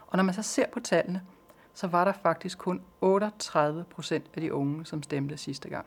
[0.07, 1.23] Og når man så ser på tallene,
[1.75, 5.87] så var der faktisk kun 38 procent af de unge, som stemte sidste gang.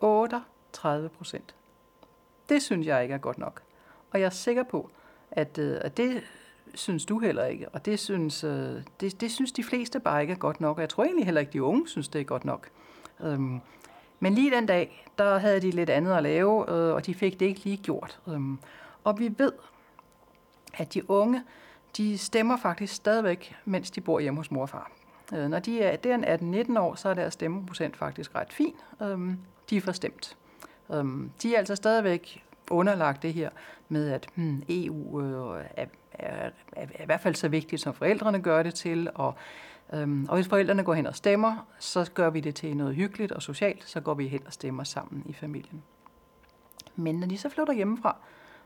[0.00, 1.54] 38 procent.
[2.48, 3.62] Det synes jeg ikke er godt nok.
[4.10, 4.90] Og jeg er sikker på,
[5.30, 6.22] at, øh, at det
[6.74, 10.32] synes du heller ikke, og det synes, øh, det, det synes de fleste bare ikke
[10.32, 12.44] er godt nok, og jeg tror egentlig heller ikke, de unge synes, det er godt
[12.44, 12.68] nok.
[13.20, 13.60] Øhm,
[14.20, 17.40] men lige den dag, der havde de lidt andet at lave, øh, og de fik
[17.40, 18.20] det ikke lige gjort.
[18.28, 18.58] Øhm,
[19.04, 19.52] og vi ved,
[20.74, 21.42] at de unge,
[21.96, 24.90] de stemmer faktisk stadigvæk, mens de bor hjemme hos mor og far.
[25.34, 28.74] Øh, når de er, det er 18-19 år, så er deres stemmeprocent faktisk ret fin.
[29.02, 29.38] Øhm,
[29.70, 30.36] de er forstemt.
[30.88, 33.50] Um, de er altså stadigvæk underlagt det her
[33.88, 37.94] med, at hmm, EU øh, er, er, er, er i hvert fald så vigtigt, som
[37.94, 39.34] forældrene gør det til, og,
[39.92, 43.32] øhm, og hvis forældrene går hen og stemmer, så gør vi det til noget hyggeligt
[43.32, 45.82] og socialt, så går vi hen og stemmer sammen i familien.
[46.96, 48.16] Men når de så flytter hjemmefra,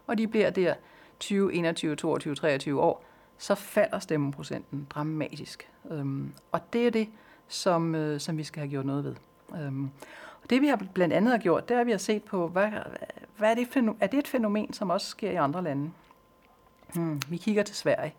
[0.07, 0.75] og de bliver der
[1.21, 3.05] 20, 21, 22, 23 år,
[3.39, 5.69] så falder stemmeprocenten dramatisk.
[5.91, 7.09] Øhm, og det er det,
[7.49, 9.15] som, øh, som vi skal have gjort noget ved.
[9.61, 9.91] Øhm,
[10.51, 12.69] det vi har blandt andet har gjort, det er, at vi har set på, hvad,
[13.37, 15.91] hvad er, det er det et fænomen, som også sker i andre lande?
[16.95, 18.15] Hmm, vi kigger til Sverige,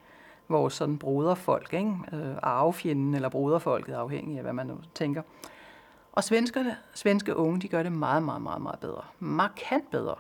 [0.48, 1.94] vores sådan broderfolk, ikke?
[2.14, 5.22] Øh, arvefjenden eller broderfolket, afhængig af hvad man nu tænker.
[6.12, 9.02] Og svenskerne, svenske unge, de gør det meget, meget, meget, meget bedre.
[9.20, 10.16] Markant bedre.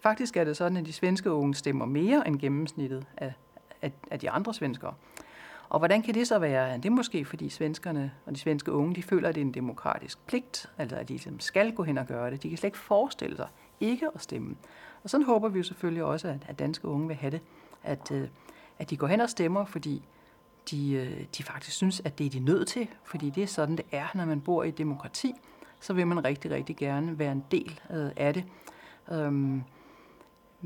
[0.00, 3.32] Faktisk er det sådan, at de svenske unge stemmer mere end gennemsnittet af,
[3.82, 4.94] af, af de andre svenskere.
[5.68, 6.76] Og hvordan kan det så være?
[6.76, 9.54] Det er måske, fordi svenskerne og de svenske unge, de føler, at det er en
[9.54, 12.42] demokratisk pligt, altså at de ligesom skal gå hen og gøre det.
[12.42, 13.48] De kan slet ikke forestille sig
[13.80, 14.56] ikke at stemme.
[15.02, 17.40] Og sådan håber vi jo selvfølgelig også, at, at danske unge vil have det,
[17.82, 18.28] at, øh,
[18.78, 20.02] at de går hen og stemmer, fordi
[20.70, 23.76] de, øh, de faktisk synes, at det er de nødt til, fordi det er sådan,
[23.76, 25.34] det er, når man bor i et demokrati,
[25.80, 28.44] så vil man rigtig, rigtig gerne være en del øh, af det.
[29.12, 29.62] Øhm,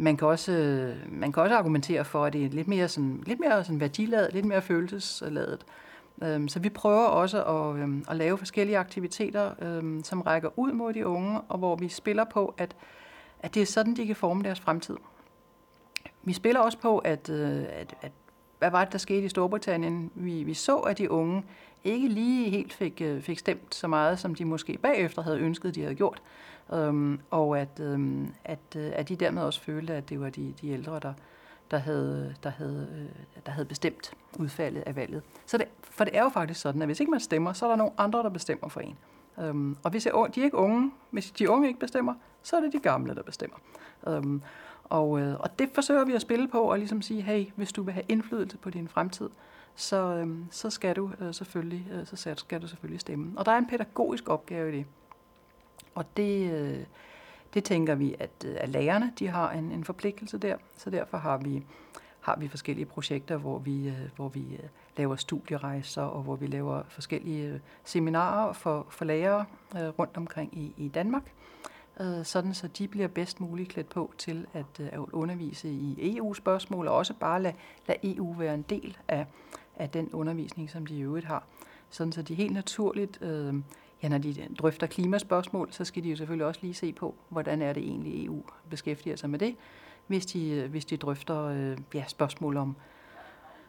[0.01, 3.23] man kan også, øh, man kan også argumentere for, at det er lidt mere, sådan,
[3.27, 5.67] lidt mere sådan værdiladet, lidt mere følelsesladet.
[6.23, 10.73] Øhm, så vi prøver også at, øhm, at lave forskellige aktiviteter, øhm, som rækker ud
[10.73, 12.77] mod de unge, og hvor vi spiller på, at,
[13.41, 14.97] at det er sådan, de kan forme deres fremtid.
[16.23, 18.13] Vi spiller også på, at, øh, at, at
[18.59, 20.11] hvad var det, der skete i Storbritannien?
[20.15, 21.45] Vi, vi så, at de unge
[21.85, 25.75] ikke lige helt fik, øh, fik stemt så meget, som de måske bagefter havde ønsket,
[25.75, 26.23] de havde gjort.
[26.73, 30.55] Øhm, og at, øhm, at, øh, at de dermed også følte, at det var de,
[30.61, 31.13] de ældre, der,
[31.71, 35.23] der, havde, der, havde, øh, der havde bestemt udfaldet af valget.
[35.47, 37.69] Så det, for det er jo faktisk sådan, at hvis ikke man stemmer, så er
[37.71, 38.99] der nogle andre, der bestemmer for en.
[39.41, 42.73] Øhm, og hvis de er ikke unge, hvis de unge ikke bestemmer, så er det
[42.73, 43.57] de gamle, der bestemmer.
[44.07, 44.43] Øhm,
[44.85, 47.83] og, øh, og det forsøger vi at spille på og ligesom sige, hey, hvis du
[47.83, 49.29] vil have indflydelse på din fremtid,
[49.75, 53.33] så, øh, så skal du øh, selvfølgelig øh, så skal du selvfølgelig stemme.
[53.37, 54.87] Og der er en pædagogisk opgave i det.
[55.95, 56.85] Og det, øh,
[57.55, 61.19] det tænker vi, at, øh, at lærerne de har en, en forpligtelse der, så derfor
[61.19, 61.65] har vi,
[62.21, 66.47] har vi forskellige projekter, hvor vi, øh, hvor vi øh, laver studierejser, og hvor vi
[66.47, 71.33] laver forskellige øh, seminarer for, for lærere øh, rundt omkring i, i Danmark,
[72.01, 76.17] øh, sådan så de bliver bedst muligt klædt på til at, øh, at undervise i
[76.17, 77.55] EU-spørgsmål, og også bare lade,
[77.89, 79.27] lade EU være en del af,
[79.77, 81.45] af den undervisning, som de i øvrigt har.
[81.91, 83.55] Sådan så de helt naturligt, øh,
[84.03, 87.15] ja, når de øh, drøfter klimaspørgsmål, så skal de jo selvfølgelig også lige se på,
[87.29, 89.57] hvordan er det egentlig EU beskæftiger sig med det,
[90.07, 92.77] hvis de, øh, hvis de drøfter øh, ja, spørgsmål om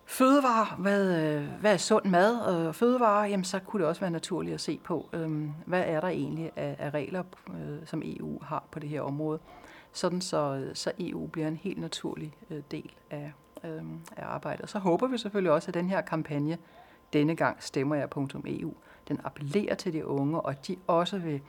[0.06, 4.12] fødevare, hvad, øh, hvad er sund mad og fødevare, jamen så kunne det også være
[4.12, 8.40] naturligt at se på, øh, hvad er der egentlig af, af regler, øh, som EU
[8.44, 9.40] har på det her område,
[9.92, 13.82] sådan så, øh, så EU bliver en helt naturlig øh, del af, øh,
[14.18, 14.70] af arbejdet.
[14.70, 16.58] Så håber vi selvfølgelig også, at den her kampagne,
[17.14, 18.74] denne gang stemmer jeg.eu,
[19.08, 21.42] den appellerer til de unge, og de også vil,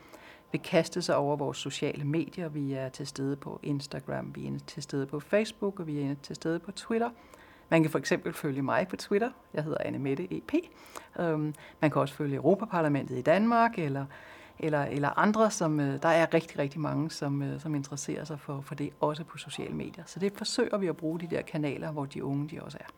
[0.53, 2.49] vil kaste sig over vores sociale medier.
[2.49, 6.15] Vi er til stede på Instagram, vi er til stede på Facebook, og vi er
[6.23, 7.11] til stede på Twitter.
[7.69, 9.31] Man kan for eksempel følge mig på Twitter.
[9.55, 10.53] Jeg hedder Anne Mette EP.
[11.19, 14.07] Øhm, man kan også følge Europaparlamentet i Danmark, eller,
[14.59, 18.41] eller, eller andre, som øh, der er rigtig, rigtig mange, som, øh, som interesserer sig
[18.41, 20.05] for, for det, også på sociale medier.
[20.07, 22.89] Så det forsøger vi at bruge de der kanaler, hvor de unge de også er.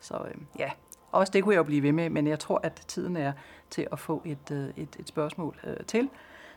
[0.00, 0.70] Så øhm, ja,
[1.12, 3.32] også det kunne jeg jo blive ved med, men jeg tror, at tiden er
[3.70, 6.08] til at få et, øh, et, et spørgsmål øh, til,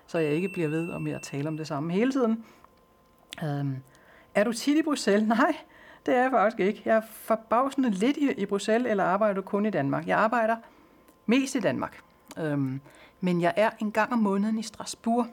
[0.08, 2.46] så jeg ikke bliver ved med at tale om det samme hele tiden.
[3.44, 3.78] Øhm,
[4.36, 5.28] er du tit i Bruxelles?
[5.38, 5.56] Nej,
[6.06, 6.82] det er jeg faktisk ikke.
[6.86, 10.08] Jeg er forbavsende lidt i, i Bruxelles, eller arbejder du kun i Danmark?
[10.08, 10.56] Jeg arbejder
[11.26, 12.00] mest i Danmark.
[12.38, 12.82] Øhm,
[13.22, 15.28] men jeg er en gang om måneden i Strasbourg.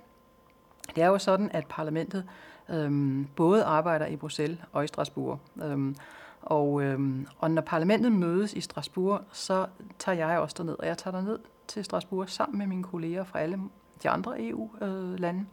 [0.96, 2.28] Det er jo sådan, at parlamentet
[2.68, 5.38] øhm, både arbejder i Bruxelles og i Strasbourg.
[5.62, 5.96] Øhm,
[6.42, 9.66] og, øhm, og når parlamentet mødes i Strasbourg, så
[9.98, 10.76] tager jeg også derned.
[10.78, 13.58] Og jeg tager derned til Strasbourg sammen med mine kolleger fra alle
[14.02, 15.46] de andre EU-lande.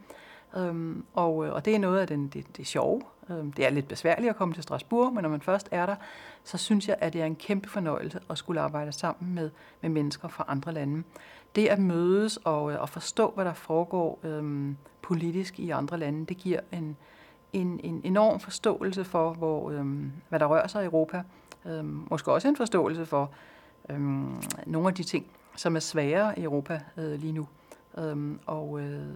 [0.56, 3.70] Øhm, og, øh, og det er noget af den, det, det sjove Øhm, det er
[3.70, 5.96] lidt besværligt at komme til Strasbourg, men når man først er der,
[6.44, 9.90] så synes jeg, at det er en kæmpe fornøjelse at skulle arbejde sammen med, med
[9.90, 11.02] mennesker fra andre lande.
[11.56, 16.26] Det at mødes og, øh, og forstå, hvad der foregår øhm, politisk i andre lande,
[16.26, 16.96] det giver en,
[17.52, 21.22] en, en enorm forståelse for, hvor, øhm, hvad der rører sig i Europa.
[21.66, 23.30] Øhm, måske også en forståelse for
[23.90, 27.48] øhm, nogle af de ting, som er svære i Europa øh, lige nu.
[27.98, 29.14] Øhm, og, øh,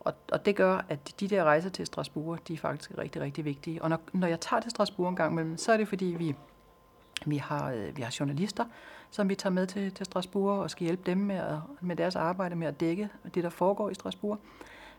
[0.00, 3.44] og, og det gør, at de der rejser til Strasbourg, de er faktisk rigtig, rigtig
[3.44, 3.82] vigtige.
[3.82, 6.34] Og når, når jeg tager til Strasbourg en gang imellem, så er det fordi, vi,
[7.26, 8.64] vi, har, øh, vi har journalister,
[9.10, 12.16] som vi tager med til, til Strasbourg og skal hjælpe dem med, at, med deres
[12.16, 14.38] arbejde med at dække det, der foregår i Strasbourg.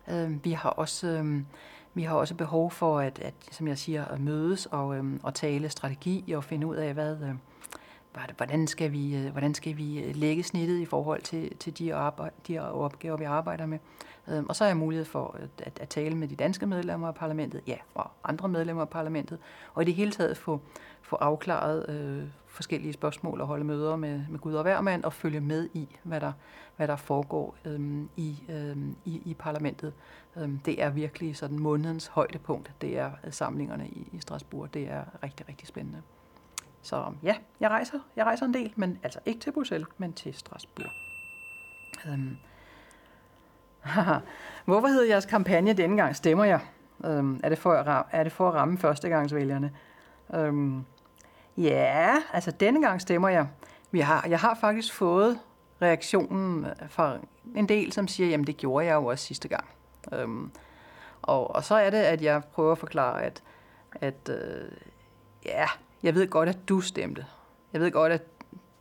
[0.08, 1.08] Øh, vi har også...
[1.08, 1.42] Øh,
[1.98, 5.34] vi har også behov for, at, at som jeg siger, at mødes og, øhm, og
[5.34, 7.36] tale strategi og finde ud af, hvad, øh,
[8.38, 11.96] hvordan, skal vi, øh, hvordan skal vi øh, lægge snittet i forhold til, til de,
[11.96, 13.80] arbejde, de opgaver, vi arbejder med.
[14.28, 17.08] Øhm, og så har jeg mulighed for øh, at, at tale med de danske medlemmer
[17.08, 19.38] af parlamentet, ja, og andre medlemmer af parlamentet,
[19.74, 20.62] og i det hele taget få,
[21.02, 25.40] få afklaret øh, forskellige spørgsmål og holde møder med, med Gud og hvermand og følge
[25.40, 26.32] med i, hvad der,
[26.78, 29.94] hvad der foregår øhm, i, øhm, i, i parlamentet.
[30.38, 32.72] Øhm, det er virkelig sådan månedens højdepunkt.
[32.82, 34.74] Det er øh, samlingerne i, i Strasbourg.
[34.74, 36.02] Det er rigtig, rigtig spændende.
[36.82, 40.34] Så ja, jeg rejser, jeg rejser en del, men altså ikke til Bruxelles, men til
[40.34, 40.92] Strasbourg.
[42.08, 42.38] Øhm,
[44.66, 46.60] Hvorfor hedder jeres kampagne Denne gang stemmer jeg?
[47.06, 49.72] Øhm, er, det for at ramme, er det for at ramme førstegangsvælgerne?
[50.34, 50.86] Øhm,
[51.58, 53.48] ja, altså denne gang stemmer jeg.
[53.92, 55.40] Vi har, jeg har faktisk fået
[55.82, 57.18] reaktionen fra
[57.56, 59.66] en del, som siger, jamen det gjorde jeg jo også sidste gang.
[60.14, 60.52] Øhm,
[61.22, 63.44] og, og så er det, at jeg prøver at forklare, at,
[63.92, 64.72] at øh,
[65.46, 65.66] ja,
[66.04, 67.26] jeg ved godt, at du stemte.
[67.74, 68.24] Jeg ved godt, at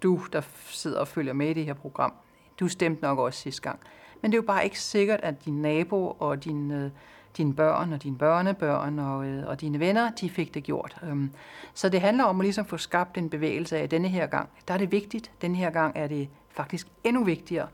[0.03, 2.15] du, der sidder og følger med i det her program,
[2.61, 3.81] du stemte nok også sidste gang.
[4.23, 6.91] Men det er jo bare ikke sikkert, at din nabo og din, øh,
[7.37, 10.97] dine børn og dine børnebørn og, øh, og dine venner, de fik det gjort.
[11.03, 11.31] Øhm,
[11.75, 14.49] så det handler om at ligesom få skabt en bevægelse af denne her gang.
[14.69, 15.31] Der er det vigtigt.
[15.43, 17.69] Denne her gang er det faktisk endnu vigtigere,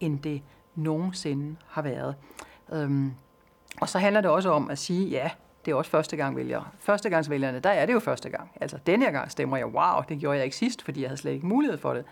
[0.00, 0.42] end det
[0.74, 2.14] nogensinde har været.
[2.72, 3.12] Øhm,
[3.80, 5.30] og så handler det også om at sige, ja,
[5.64, 6.64] det er også første gang vælgere.
[6.80, 8.50] Førstegangsvælgerne, der er det jo første gang.
[8.60, 11.20] Altså denne her gang stemmer jeg, wow, det gjorde jeg ikke sidst, fordi jeg havde
[11.20, 12.04] slet ikke mulighed for det.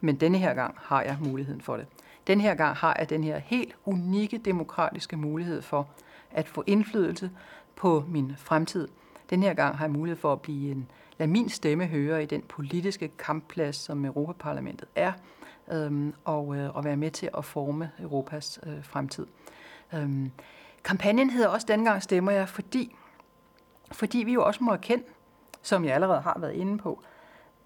[0.00, 1.86] Men denne her gang har jeg muligheden for det.
[2.26, 5.88] Den her gang har jeg den her helt unikke demokratiske mulighed for
[6.30, 7.30] at få indflydelse
[7.76, 8.88] på min fremtid.
[9.30, 12.26] Den her gang har jeg mulighed for at blive en, lad min stemme høre i
[12.26, 15.12] den politiske kampplads, som Europaparlamentet er,
[15.72, 19.26] øhm, og, øh, og være med til at forme Europas øh, fremtid.
[19.94, 20.30] Øhm,
[20.84, 22.96] kampagnen hedder også Dengang stemmer jeg, fordi,
[23.92, 25.04] fordi vi jo også må erkende,
[25.62, 27.02] som jeg allerede har været inde på,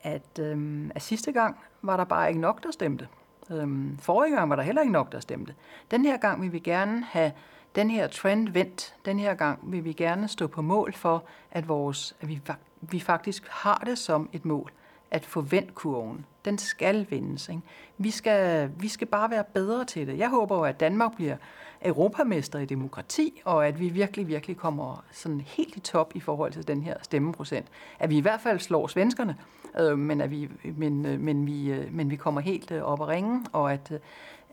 [0.03, 3.09] at, øhm, at sidste gang var der bare ikke nok, der stemte.
[3.51, 5.55] Øhm, forrige gang var der heller ikke nok, der stemte.
[5.91, 7.33] Den her gang vil vi gerne have
[7.75, 8.95] den her trend vendt.
[9.05, 12.41] Den her gang vil vi gerne stå på mål for, at, vores, at vi,
[12.81, 14.73] vi faktisk har det som et mål
[15.11, 16.27] at få vendt kurven.
[16.45, 17.49] Den skal vendes.
[17.49, 17.61] Ikke?
[17.99, 20.19] Vi, skal, vi skal bare være bedre til det.
[20.19, 21.37] Jeg håber jo, at Danmark bliver
[21.83, 26.53] europamester i demokrati, og at vi virkelig, virkelig kommer sådan helt i top i forhold
[26.53, 27.67] til den her stemmeprocent.
[27.99, 29.37] At vi i hvert fald slår svenskerne,
[29.81, 33.01] øh, men, at vi, men, øh, men, vi, øh, men vi kommer helt øh, op
[33.01, 33.93] og ringe, og at,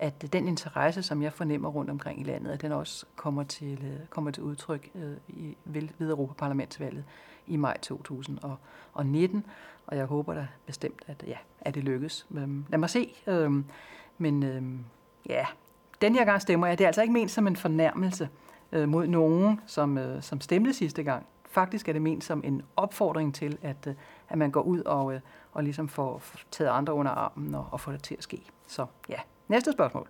[0.01, 3.79] at den interesse, som jeg fornemmer rundt omkring i landet, at den også kommer til,
[3.83, 7.03] øh, kommer til udtryk øh, i, ved, Europaparlamentsvalget
[7.47, 9.45] i maj 2019,
[9.87, 12.27] og jeg håber da bestemt, at, ja, at det lykkes.
[12.31, 13.13] Øhm, lad mig se.
[13.27, 13.65] Øhm,
[14.17, 14.85] men øhm,
[15.29, 15.45] ja,
[16.01, 16.77] den her gang stemmer jeg.
[16.77, 18.29] Det er altså ikke ment som en fornærmelse
[18.71, 21.25] øh, mod nogen, som, som stemte sidste gang.
[21.45, 23.95] Faktisk er det ment som en opfordring til, at,
[24.29, 27.91] at man går ud og, og ligesom får taget andre under armen og, og får
[27.91, 28.41] det til at ske.
[28.67, 29.19] Så ja,
[29.51, 30.07] næste spørgsmål.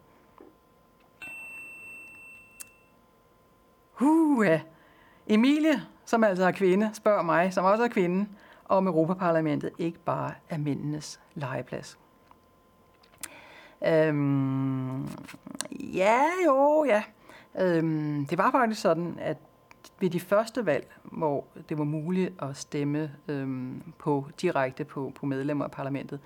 [4.01, 4.61] Uh, ja.
[5.27, 8.27] Emilie, som altså er kvinde, spørger mig, som også er kvinde,
[8.65, 11.99] om Europaparlamentet ikke bare er mændenes legeplads.
[13.87, 15.07] Øhm,
[15.71, 17.03] ja, jo, ja.
[17.59, 19.37] Øhm, det var faktisk sådan, at
[19.99, 25.25] ved de første valg, hvor det var muligt at stemme øhm, på direkte på, på
[25.25, 26.19] medlemmer af parlamentet,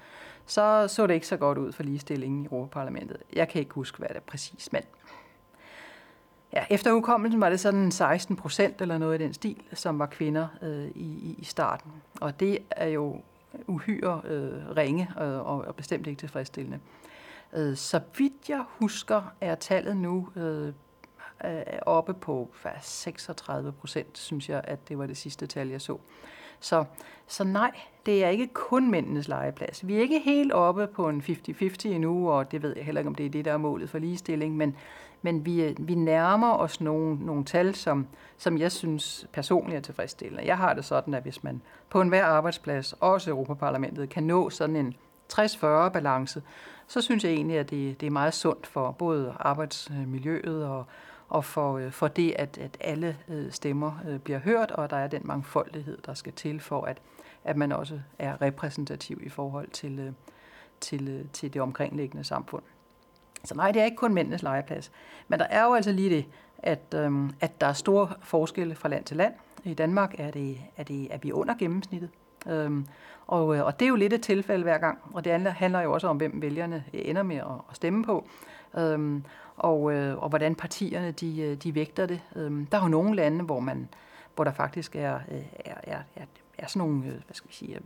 [0.46, 3.18] så så det ikke så godt ud for ligestillingen i Europaparlamentet.
[3.34, 4.82] Jeg kan ikke huske, hvad det er præcis, men
[6.54, 10.06] ja, efter hukommelsen var det sådan 16 procent eller noget i den stil, som var
[10.06, 11.92] kvinder øh, i, i starten.
[12.22, 13.22] Og det er jo
[13.68, 16.80] uhyre øh, ringe øh, og, og bestemt ikke tilfredsstillende.
[17.54, 20.68] Øh, så vidt jeg husker, er tallet nu øh,
[21.46, 22.50] øh oppe på
[22.82, 25.98] 36 procent, synes jeg, at det var det sidste tal, jeg så.
[26.66, 26.84] Så,
[27.28, 27.72] så nej,
[28.06, 29.88] det er ikke kun mændenes legeplads.
[29.88, 33.10] Vi er ikke helt oppe på en 50-50 endnu, og det ved jeg heller ikke,
[33.10, 34.76] om det er det, der er målet for ligestilling, men,
[35.22, 40.46] men vi, vi nærmer os nogle, nogle tal, som, som jeg synes personligt er tilfredsstillende.
[40.46, 44.76] Jeg har det sådan, at hvis man på enhver arbejdsplads, også Europaparlamentet, kan nå sådan
[44.76, 44.96] en
[45.34, 46.44] 60-40 balance,
[46.88, 50.86] så synes jeg egentlig, at det, det er meget sundt for både arbejdsmiljøet og,
[51.30, 54.98] og for, øh, for det, at, at alle øh, stemmer øh, bliver hørt, og der
[54.98, 56.98] er den mangfoldighed, der skal til for, at,
[57.44, 60.12] at man også er repræsentativ i forhold til, øh,
[60.82, 62.64] til, øh, til det omkringliggende samfund.
[63.44, 64.92] Så nej, det er ikke kun mændenes legeplads.
[65.28, 66.26] Men der er jo altså lige det,
[66.58, 69.34] at, øhm, at der er store forskelle fra land til land.
[69.64, 72.10] I Danmark er, det, er, det, er vi under gennemsnittet.
[72.48, 72.88] Øhm,
[73.28, 75.94] og, øh, og det er jo lidt et tilfælde hver gang, og det handler jo
[75.94, 78.28] også om, hvem vælgerne ender med at, at stemme på.
[78.78, 79.24] Øhm,
[79.58, 82.22] og, øh, og hvordan partierne de, øh, de vægter det.
[82.36, 83.90] Øh, der er jo nogle lande, hvor, man,
[84.36, 86.26] hvor der faktisk er, øh, er, er, er,
[86.58, 87.80] er sådan nogle øh, hvad skal vi sige,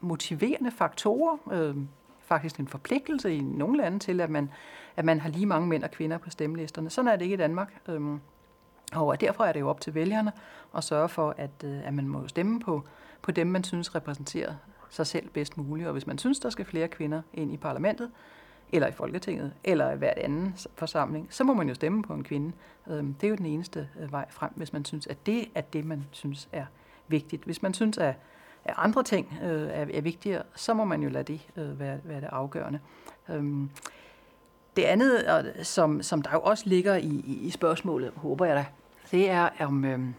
[0.00, 1.76] motiverende faktorer, øh,
[2.20, 4.50] faktisk en forpligtelse i nogle lande til, at man,
[4.96, 6.90] at man har lige mange mænd og kvinder på stemmelisterne.
[6.90, 7.80] Sådan er det ikke i Danmark.
[7.88, 8.20] Øhm,
[8.92, 10.32] og derfor er det jo op til vælgerne
[10.76, 12.82] at sørge for, at, at man må stemme på,
[13.22, 14.54] på dem, man synes repræsenterer
[14.90, 15.88] sig selv bedst muligt.
[15.88, 18.10] Og hvis man synes, der skal flere kvinder ind i parlamentet,
[18.72, 22.24] eller i Folketinget, eller i hvert anden forsamling, så må man jo stemme på en
[22.24, 22.52] kvinde.
[22.88, 25.60] Øhm, det er jo den eneste øh, vej frem, hvis man synes, at det er
[25.60, 26.66] det, man synes er
[27.08, 27.44] vigtigt.
[27.44, 28.14] Hvis man synes, at
[28.76, 32.20] andre ting øh, er, er vigtigere, så må man jo lade det øh, være, være
[32.20, 32.80] det afgørende.
[33.28, 33.70] Øhm,
[34.76, 35.24] det andet,
[35.62, 38.66] som, som der jo også ligger i, i spørgsmålet, håber jeg da,
[39.10, 40.14] det er om, øhm,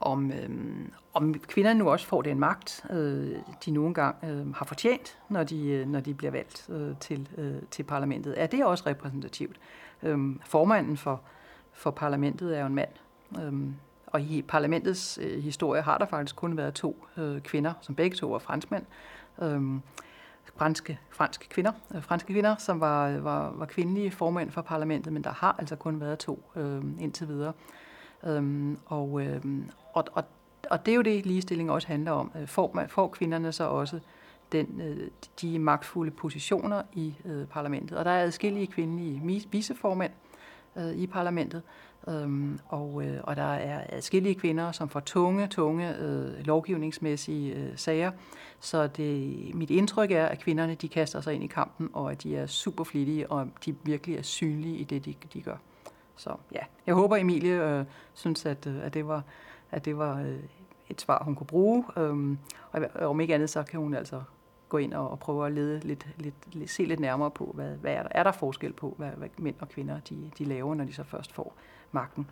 [0.00, 0.48] om, øh,
[1.14, 5.44] om kvinderne nu også får den magt, øh, de nogle gange øh, har fortjent, når
[5.44, 8.42] de, øh, når de bliver valgt øh, til, øh, til parlamentet.
[8.42, 9.56] Er det også repræsentativt?
[10.02, 11.20] Øh, formanden for,
[11.72, 12.90] for parlamentet er jo en mand.
[13.42, 13.52] øh,
[14.06, 18.16] og i parlamentets øh, historie har der faktisk kun været to øh, kvinder, som begge
[18.16, 18.84] to var franskmænd.
[19.42, 19.62] Øh,
[20.56, 25.24] franske, franske kvinder, øh, franske kvinder, som var, var, var kvindelige formænd for parlamentet, men
[25.24, 27.52] der har altså kun været to øh, indtil videre.
[28.24, 29.42] Øhm, og, øh,
[29.96, 30.24] og, og,
[30.70, 32.32] og det er jo det, ligestilling også handler om.
[32.40, 34.00] Øh, får, man, får kvinderne så også
[34.52, 37.98] den, øh, de magtfulde positioner i øh, parlamentet?
[37.98, 40.12] Og der er adskillige kvindelige viceformænd,
[40.76, 41.62] øh, i parlamentet.
[42.08, 47.72] Øhm, og, øh, og der er adskillige kvinder, som får tunge, tunge øh, lovgivningsmæssige øh,
[47.76, 48.10] sager.
[48.60, 52.22] Så det, mit indtryk er, at kvinderne de kaster sig ind i kampen, og at
[52.22, 55.56] de er super flittige, og de virkelig er synlige i det, de, de gør.
[56.16, 57.84] Så ja, jeg håber Emilie øh,
[58.14, 59.22] synes, at, øh, at det var,
[59.70, 60.38] at det var øh,
[60.88, 61.84] et svar, hun kunne bruge.
[61.96, 62.38] Øhm,
[62.72, 64.22] og om ikke andet, så kan hun altså
[64.68, 66.06] gå ind og, og prøve at lede lidt,
[66.52, 69.28] lidt, se lidt nærmere på, hvad, hvad er, der, er der forskel på, hvad, hvad
[69.38, 71.54] mænd og kvinder de, de laver, når de så først får
[71.92, 72.26] magten.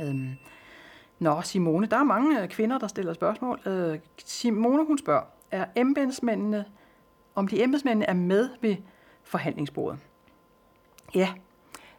[0.00, 0.30] Øhm,
[1.18, 3.60] Nå, Simone, der er mange øh, kvinder, der stiller spørgsmål.
[3.66, 6.64] Øh, Simone, hun spørger, er embedsmændene,
[7.34, 8.76] om de embedsmændene er med ved
[9.22, 9.98] forhandlingsbordet?
[11.14, 11.28] Ja,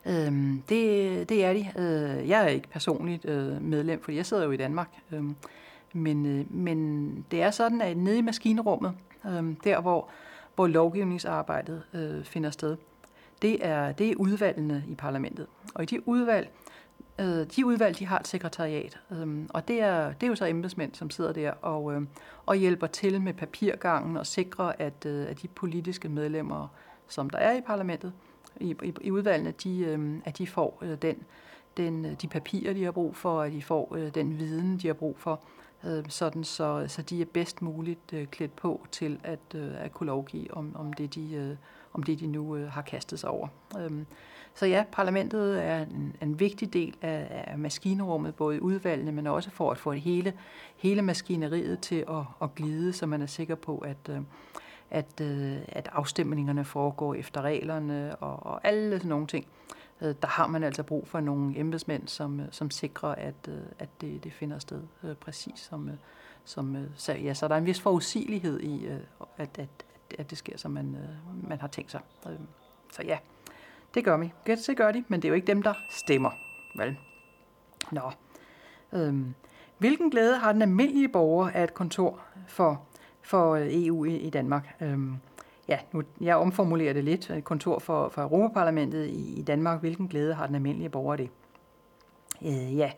[0.05, 1.67] øhm, det, det er de.
[1.77, 4.89] Øh, jeg er ikke personligt øh, medlem, for jeg sidder jo i Danmark.
[5.11, 5.23] Øh,
[5.93, 8.93] men, øh, men det er sådan, at nede i maskinrummet,
[9.25, 10.09] øh, der hvor,
[10.55, 12.77] hvor lovgivningsarbejdet øh, finder sted,
[13.41, 15.47] det er, det er udvalgene i parlamentet.
[15.75, 16.49] Og i de udvalg,
[17.19, 20.45] øh, de udvalg, de har et sekretariat, øh, og det er, det er jo så
[20.45, 22.01] embedsmænd, som sidder der og, øh,
[22.45, 26.67] og hjælper til med papirgangen og sikrer, at, øh, at de politiske medlemmer,
[27.07, 28.13] som der er i parlamentet,
[28.59, 31.17] i, i, i udvalgene, de, øh, at de får øh, den,
[31.77, 34.87] den, øh, de papirer, de har brug for, at de får øh, den viden, de
[34.87, 35.41] har brug for,
[35.85, 39.91] øh, sådan så, så de er bedst muligt øh, klædt på til at, øh, at
[39.91, 41.55] kunne lovgive om, om det, de, øh,
[41.93, 43.47] om det, de nu øh, har kastet sig over.
[43.79, 43.91] Øh,
[44.55, 49.27] så ja, parlamentet er en, en vigtig del af, af maskinrummet, både i udvalgene, men
[49.27, 50.33] også for at få hele,
[50.77, 54.17] hele maskineriet til at, at glide, så man er sikker på, at, øh,
[54.91, 59.47] at, øh, at afstemningerne foregår efter reglerne og, og alle sådan nogle ting.
[60.01, 63.61] Øh, der har man altså brug for nogle embedsmænd, som, øh, som sikrer, at, øh,
[63.79, 65.89] at det, det finder sted øh, præcis som,
[66.45, 68.87] som så, ja, så der er en vis forudsigelighed i,
[69.37, 69.69] at, at,
[70.19, 72.01] at det sker, som man, øh, man har tænkt sig.
[72.27, 72.35] Øh,
[72.91, 73.17] så ja,
[73.93, 74.33] det gør vi.
[74.45, 76.31] Det gør de, men det er jo ikke dem, der stemmer.
[76.75, 76.97] Vel?
[77.91, 78.11] Nå.
[78.93, 79.33] Øhm,
[79.77, 82.81] hvilken glæde har den almindelige borger af et kontor for,
[83.23, 84.75] for øh, EU i, i Danmark?
[84.81, 85.15] Øhm,
[85.67, 87.31] ja, nu, jeg omformulerer det lidt.
[87.43, 89.79] Kontor for, for Europaparlamentet i, i Danmark.
[89.79, 91.29] Hvilken glæde har den almindelige borger det?
[92.41, 92.91] Øh, ja,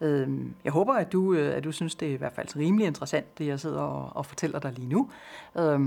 [0.00, 0.28] Øh,
[0.64, 3.38] jeg håber, at du, øh, at du synes, det er i hvert fald rimelig interessant,
[3.38, 5.10] det jeg sidder og, og fortæller dig lige nu.
[5.58, 5.80] Øh,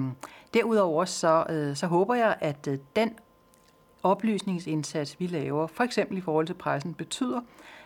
[0.54, 3.10] derudover så, øh, så håber jeg, at øh, den
[4.04, 7.42] oplysningsindsats, vi laver, for eksempel i forhold til pressen, betyder,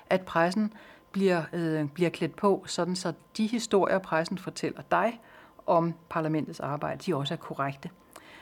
[0.10, 0.74] at pressen
[1.12, 5.20] bliver, øh, bliver klædt på, sådan så de historier, pressen fortæller dig
[5.68, 7.89] om parlamentets arbejde, de også er korrekte.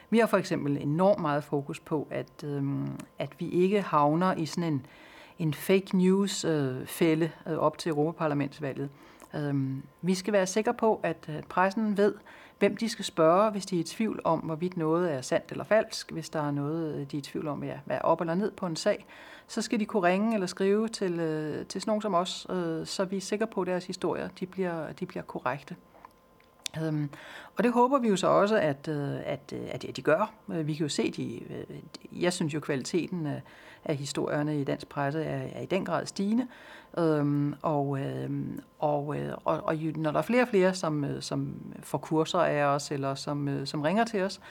[0.09, 2.63] Vi har for eksempel enormt meget fokus på, at, øh,
[3.19, 4.85] at vi ikke havner i sådan en,
[5.39, 8.89] en fake news-fælde øh, øh, op til Europaparlamentsvalget.
[9.35, 12.13] Øh, vi skal være sikre på, at pressen ved,
[12.59, 15.63] hvem de skal spørge, hvis de er i tvivl om, hvorvidt noget er sandt eller
[15.63, 18.21] falsk, hvis der er noget, øh, de er i tvivl om, ja, hvad er op
[18.21, 19.05] eller ned på en sag,
[19.47, 22.85] så skal de kunne ringe eller skrive til, øh, til sådan nogen som os, øh,
[22.85, 25.75] så vi er sikre på, at deres historier de bliver, de bliver korrekte.
[26.81, 27.09] Øhm,
[27.55, 30.33] og det håber vi jo så også, at, øh, at, øh, at, at de gør.
[30.49, 31.41] Øh, vi kan jo se, de,
[32.11, 33.41] jeg synes jo, kvaliteten af,
[33.85, 36.47] af historierne i dansk presse er, er i den grad stigende.
[36.97, 39.15] Øhm, og, øhm, og,
[39.45, 43.15] og, og når der er flere og flere, som, som får kurser af os, eller
[43.15, 44.41] som, som ringer til os,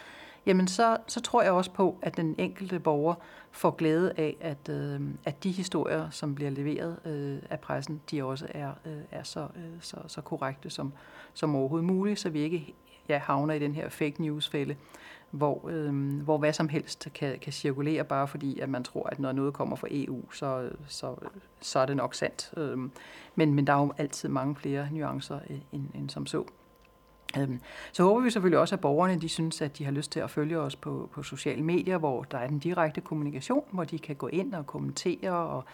[0.47, 3.15] jamen så, så tror jeg også på, at den enkelte borger
[3.51, 8.25] får glæde af, at, øh, at de historier, som bliver leveret øh, af pressen, de
[8.25, 10.93] også er, øh, er så, øh, så, så korrekte som,
[11.35, 12.75] som overhovedet muligt, så vi ikke
[13.09, 14.77] ja, havner i den her fake news-fælde,
[15.31, 19.19] hvor, øh, hvor hvad som helst kan, kan cirkulere, bare fordi at man tror, at
[19.19, 21.15] når noget kommer fra EU, så, så,
[21.61, 22.53] så er det nok sandt.
[22.57, 22.79] Øh,
[23.35, 26.45] men, men der er jo altid mange flere nuancer øh, end, end som så.
[27.39, 27.61] Øhm,
[27.93, 30.31] så håber vi selvfølgelig også, at borgerne de synes, at de har lyst til at
[30.31, 34.17] følge os på, på sociale medier, hvor der er den direkte kommunikation, hvor de kan
[34.17, 35.65] gå ind og kommentere og,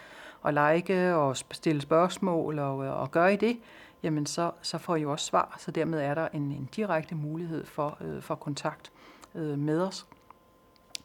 [0.41, 3.57] og like og stille spørgsmål, og, og gøre i det,
[4.03, 7.65] jamen så, så får I også svar, så dermed er der en, en direkte mulighed
[7.65, 8.91] for, øh, for kontakt
[9.35, 10.07] øh, med os,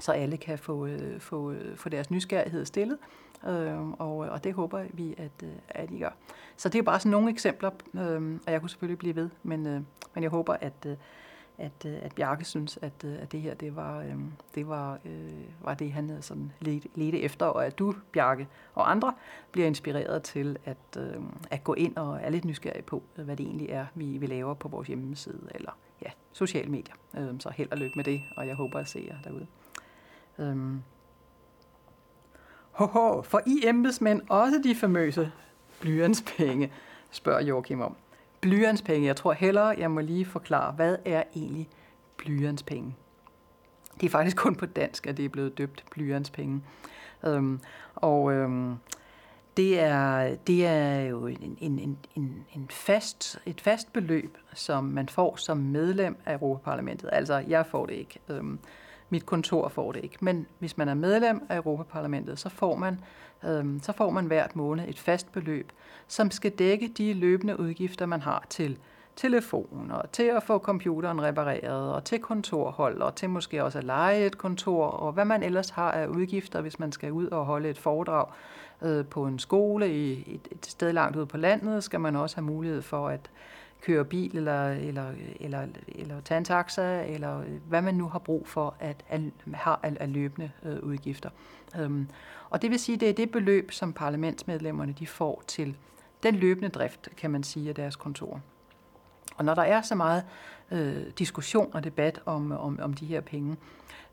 [0.00, 2.98] så alle kan få, øh, få, øh, få deres nysgerrighed stillet,
[3.46, 6.10] Øhm, øh, og, og det håber vi, at, øh, at I gør.
[6.56, 9.66] Så det er bare sådan nogle eksempler, øh, og jeg kunne selvfølgelig blive ved, men,
[9.66, 9.80] øh,
[10.14, 10.96] men jeg håber, at, øh,
[11.58, 14.16] at, øh, at Bjarke synes, at, at det her det var, øh,
[14.54, 18.90] det var, øh, var det, han sådan ledte, ledte efter, og at du, Bjarke, og
[18.90, 19.14] andre
[19.52, 23.46] bliver inspireret til at, øh, at gå ind og er lidt nysgerrig på, hvad det
[23.46, 26.94] egentlig er, vi, vi laver på vores hjemmeside, eller ja, sociale medier.
[27.18, 29.46] Øh, så held og lykke med det, og jeg håber at se jer derude.
[30.38, 30.76] Øh.
[32.74, 35.32] Hoho, for I embedsmænd også de famøse
[35.80, 36.72] blyantspenge,
[37.10, 37.96] spørger Joachim om.
[38.40, 41.68] Blyantspenge, jeg tror hellere, jeg må lige forklare, hvad er egentlig
[42.16, 42.96] blyantspenge?
[44.00, 46.62] Det er faktisk kun på dansk, at det er blevet døbt blyantspenge.
[47.26, 47.60] Øhm,
[47.94, 48.74] og øhm,
[49.56, 55.08] det er, det er jo en, en, en, en fast, et fast beløb, som man
[55.08, 57.10] får som medlem af Europaparlamentet.
[57.12, 58.18] Altså, jeg får det ikke.
[58.28, 58.58] Øhm,
[59.14, 60.16] mit kontor får det ikke.
[60.20, 63.00] Men hvis man er medlem af Europaparlamentet, så får man,
[63.44, 65.72] øhm, så får man hvert måned et fast beløb,
[66.08, 68.78] som skal dække de løbende udgifter, man har til
[69.16, 73.84] telefon, og til at få computeren repareret, og til kontorhold, og til måske også at
[73.84, 77.44] lege et kontor, og hvad man ellers har af udgifter, hvis man skal ud og
[77.44, 78.26] holde et foredrag
[78.82, 82.36] øh, på en skole i et, et sted langt ude på landet, skal man også
[82.36, 83.30] have mulighed for at
[83.84, 88.48] køre bil, eller, eller, eller, eller tage en taxa, eller hvad man nu har brug
[88.48, 89.20] for at, at
[89.54, 91.30] have af løbende øh, udgifter.
[91.78, 92.08] Øhm,
[92.50, 95.76] og det vil sige, det er det beløb, som parlamentsmedlemmerne de får til
[96.22, 98.40] den løbende drift, kan man sige, af deres kontor.
[99.36, 100.24] Og når der er så meget
[100.70, 103.56] øh, diskussion og debat om, om, om de her penge,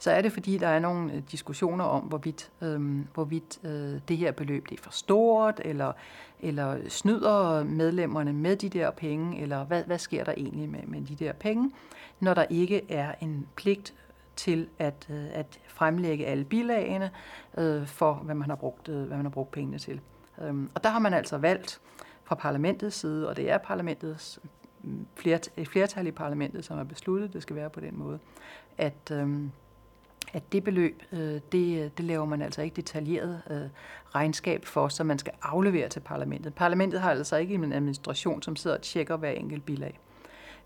[0.02, 4.18] så er det fordi, der er nogle øh, diskussioner om, hvorvidt, øh, hvorvidt øh, det
[4.18, 5.92] her beløb det er for stort, eller,
[6.40, 11.02] eller snyder medlemmerne med de der penge, eller hvad, hvad sker der egentlig med, med
[11.02, 11.72] de der penge,
[12.20, 13.94] når der ikke er en pligt
[14.36, 17.12] til at, øh, at fremlægge alle bilagene
[17.58, 20.02] øh, for, hvad man, har brugt, øh, hvad man har brugt pengene til.
[20.42, 21.82] Øh, og der har man altså valgt
[22.24, 24.40] fra parlamentets side, og det er parlamentets
[24.84, 27.98] mm, flert, et flertal i parlamentet, som har besluttet, at det skal være på den
[28.00, 28.20] måde,
[28.78, 29.52] at, øhm,
[30.34, 33.62] at det beløb, øh, det, øh, det laver man altså ikke detaljeret øh,
[34.16, 36.54] regnskab for, som man skal aflevere til parlamentet.
[36.54, 40.00] Parlamentet har altså ikke en administration, som sidder og tjekker hver enkelt bilag.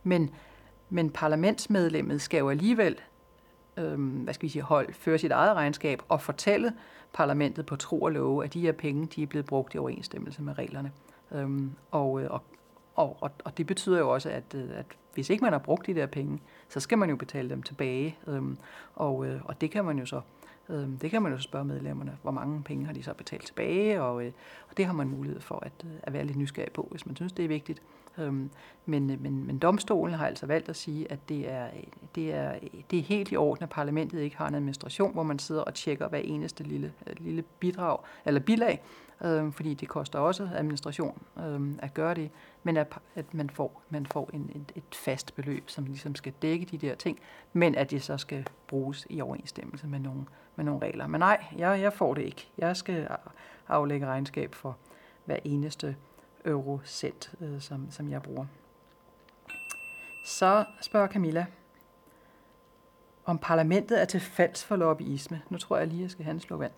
[0.03, 0.29] Men,
[0.89, 2.97] men parlamentsmedlemmet skal jo alligevel
[3.77, 6.73] øh, hvad skal vi sige, hold, føre sit eget regnskab og fortælle
[7.13, 10.41] parlamentet på tro og love, at de her penge de er blevet brugt i overensstemmelse
[10.41, 10.91] med reglerne.
[11.31, 12.43] Øhm, og, og,
[12.95, 15.87] og, og, og det betyder jo også, at, øh, at hvis ikke man har brugt
[15.87, 16.39] de der penge,
[16.69, 18.17] så skal man jo betale dem tilbage.
[18.27, 18.57] Øhm,
[18.95, 20.21] og, øh, og det kan man jo så
[20.69, 24.01] øhm, det kan man jo spørge medlemmerne, hvor mange penge har de så betalt tilbage,
[24.01, 24.31] og, øh,
[24.64, 27.15] og det har man mulighed for at, øh, at være lidt nysgerrig på, hvis man
[27.15, 27.81] synes, det er vigtigt.
[28.17, 28.49] Øhm,
[28.85, 31.83] men, øh, men, men domstolen har altså valgt at sige, at det er, øh,
[32.15, 32.53] det, er,
[32.91, 35.73] det er helt i orden, at parlamentet ikke har en administration, hvor man sidder og
[35.73, 38.81] tjekker hver eneste lille, lille bidrag eller bilag,
[39.23, 42.29] øh, fordi det koster også administration øh, at gøre det,
[42.63, 46.33] men at, at man får, man får en, et, et fast beløb, som ligesom skal
[46.41, 47.19] dække de der ting,
[47.53, 51.07] men at det så skal bruges i overensstemmelse med nogle, med nogle regler.
[51.07, 52.47] Men nej, jeg, jeg får det ikke.
[52.57, 53.07] Jeg skal
[53.67, 54.77] aflægge regnskab for
[55.25, 55.95] hver eneste
[56.45, 58.45] eurocent, øh, som, som jeg bruger.
[60.25, 61.45] Så spørger Camilla,
[63.25, 65.41] om parlamentet er til falds for lobbyisme.
[65.49, 66.71] Nu tror jeg lige, jeg skal have en slå vand.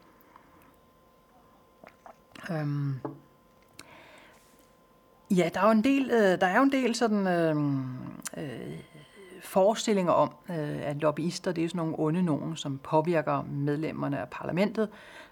[2.51, 2.99] Øhm,
[5.31, 7.55] ja, der er jo en del, øh, der er jo en del sådan, øh,
[8.37, 8.79] øh,
[9.41, 14.29] forestillinger om, øh, at lobbyister det er sådan nogle onde nogen, som påvirker medlemmerne af
[14.29, 14.89] parlamentet,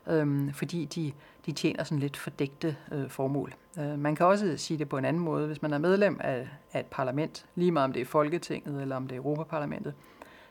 [0.07, 1.13] øh, fordi de,
[1.45, 3.53] de tjener sådan lidt fordægte øh, formål.
[3.79, 5.47] Øh, man kan også sige det på en anden måde.
[5.47, 8.95] Hvis man er medlem af, af et parlament, lige meget om det er Folketinget eller
[8.95, 9.93] om det er Europaparlamentet,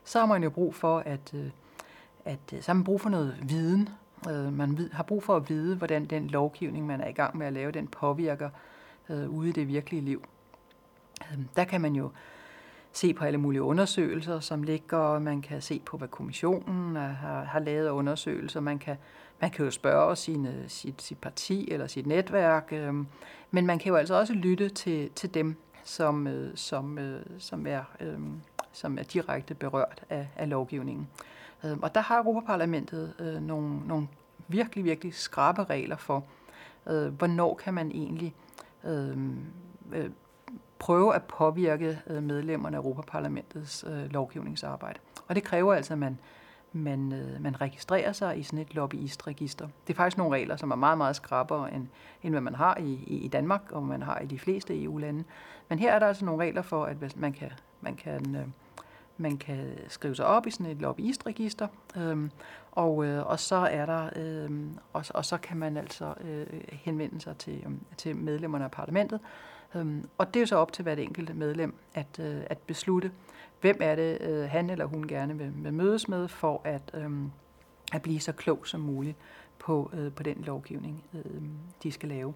[0.05, 1.51] så har man jo brug for at, øh,
[2.25, 3.89] at øh, så har man brug for noget viden
[4.31, 7.47] Øh, man har brug for at vide, hvordan den lovgivning, man er i gang med
[7.47, 8.51] at lave, den påvirker
[9.09, 10.25] øh, ude i det virkelige liv.
[11.21, 12.11] Øh, der kan man jo
[12.95, 17.59] se på alle mulige undersøgelser, som ligger, man kan se på, hvad kommissionen har, har
[17.61, 18.97] lavet af undersøgelser, man kan,
[19.41, 22.95] man kan jo spørge sine, sit, sit parti eller sit netværk, øh,
[23.51, 27.67] men man kan jo altså også lytte til, til dem, som, øh, som, øh, som,
[27.67, 28.19] er, øh,
[28.73, 31.09] som er direkte berørt af, af lovgivningen.
[31.65, 34.09] Øh, og der har Europaparlamentet øh, nogle, nogle
[34.49, 36.25] virkelig, virkelig skrabe regler for,
[36.87, 38.35] øh, hvornår kan man egentlig
[38.85, 39.39] øhm,
[39.93, 40.11] øh, øh,
[40.85, 44.99] prøve at påvirke øh, medlemmerne af Europaparlamentets øh, lovgivningsarbejde.
[45.29, 46.19] Og det kræver altså, at man,
[46.73, 49.69] man, øh, man registrerer sig i sådan et lobbyistregister.
[49.87, 51.87] Det er faktisk nogle regler, som er meget, meget skrappere, end,
[52.23, 55.25] end hvad man har i, i Danmark, og man har i de fleste EU-lande.
[55.69, 58.53] Men her er der altså nogle regler for, at man kan, man kan
[59.17, 62.31] man kan skrive sig op i sådan et lobbyistregister, øhm,
[62.73, 64.51] og, øh, og så er der øh,
[64.93, 69.21] og, og så kan man altså øh, henvende sig til, øh, til medlemmerne af parlamentet.
[69.77, 73.11] Øhm, og det er så op til hvert enkelt medlem at, øh, at beslutte,
[73.61, 77.11] hvem er det øh, han eller hun gerne vil, vil mødes med for at, øh,
[77.93, 79.17] at blive så klog som muligt
[79.59, 81.43] på, øh, på den lovgivning, øh,
[81.83, 82.35] de skal lave.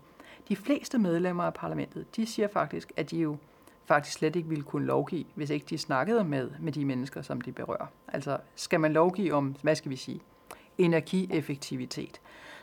[0.49, 3.37] De fleste medlemmer af parlamentet, de siger faktisk, at de jo
[3.85, 7.41] faktisk slet ikke ville kunne lovgive, hvis ikke de snakkede med, med de mennesker, som
[7.41, 7.87] de berører.
[8.09, 10.21] Altså, skal man lovgive om, hvad skal vi sige,
[10.79, 12.21] energieffektivitet,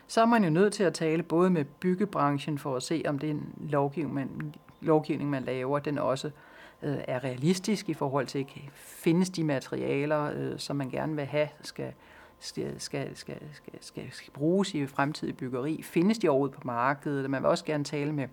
[0.07, 3.19] så er man jo nødt til at tale både med byggebranchen for at se, om
[3.19, 4.55] det er en lovgivning, man,
[4.86, 6.31] lovgivning, man laver, den også
[6.83, 11.47] øh, er realistisk i forhold til, findes de materialer, øh, som man gerne vil have,
[11.61, 11.93] skal,
[12.39, 15.81] skal, skal, skal, skal, skal, skal bruges i fremtidig byggeri?
[15.81, 17.29] Findes de overhovedet på markedet?
[17.29, 18.27] Man vil også gerne tale med,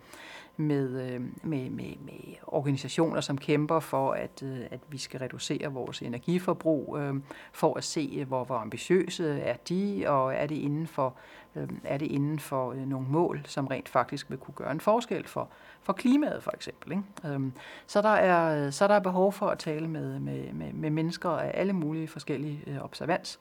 [0.57, 5.73] med, øh, med, med, med organisationer, som kæmper for, at, øh, at vi skal reducere
[5.73, 7.15] vores energiforbrug, øh,
[7.53, 11.15] for at se, hvor, hvor ambitiøse er de, og er det inden for,
[11.57, 15.27] øh, er det inden for nogle mål, som rent faktisk vil kunne gøre en forskel
[15.27, 15.49] for,
[15.83, 16.93] for klimaet for eksempel.
[16.93, 17.35] Ikke?
[17.35, 17.53] Øhm,
[17.87, 21.31] så, der er, så der er behov for at tale med, med, med, med mennesker
[21.31, 23.41] af alle mulige forskellige observans,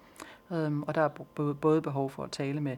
[0.52, 2.78] Øhm, og der er både behov for at tale med,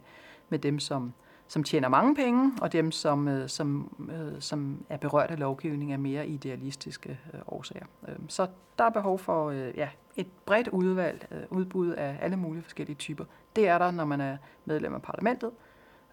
[0.49, 1.13] med dem, som
[1.47, 5.91] som tjener mange penge, og dem, som, øh, som, øh, som er berørt af lovgivning
[5.91, 7.85] af mere idealistiske øh, årsager.
[8.07, 8.47] Øhm, så
[8.77, 12.95] der er behov for øh, ja, et bredt udvalg, øh, udbud af alle mulige forskellige
[12.95, 13.25] typer.
[13.55, 15.51] Det er der, når man er medlem af parlamentet,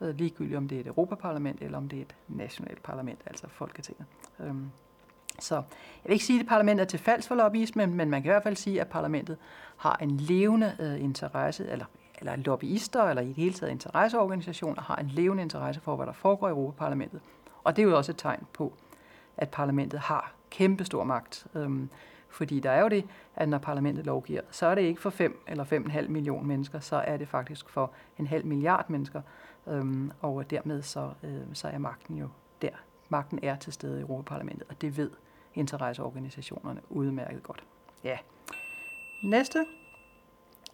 [0.00, 3.46] øh, ligegyldigt om det er et Europaparlament eller om det er et nationalt parlament, altså
[3.48, 4.06] Folketinget.
[4.40, 4.70] Øhm,
[5.38, 5.64] så jeg
[6.04, 8.42] vil ikke sige, at parlamentet er til falsk for lobbyisme, men man kan i hvert
[8.42, 9.36] fald sige, at parlamentet
[9.80, 11.84] har en levende øh, interesse, eller
[12.20, 16.12] eller lobbyister, eller i det hele taget interesseorganisationer, har en levende interesse for, hvad der
[16.12, 17.20] foregår i Europaparlamentet.
[17.64, 18.72] Og det er jo også et tegn på,
[19.36, 21.46] at parlamentet har kæmpe stor magt.
[21.54, 21.88] Øhm,
[22.28, 23.04] fordi der er jo det,
[23.36, 26.96] at når parlamentet lovgiver, så er det ikke for 5 eller 5,5 millioner mennesker, så
[26.96, 29.22] er det faktisk for en halv milliard mennesker.
[29.66, 32.28] Øhm, og dermed så, øh, så er magten jo
[32.62, 32.70] der.
[33.08, 35.10] Magten er til stede i Europaparlamentet, og det ved
[35.54, 37.64] interesseorganisationerne udmærket godt.
[38.04, 38.18] Ja.
[39.22, 39.64] Næste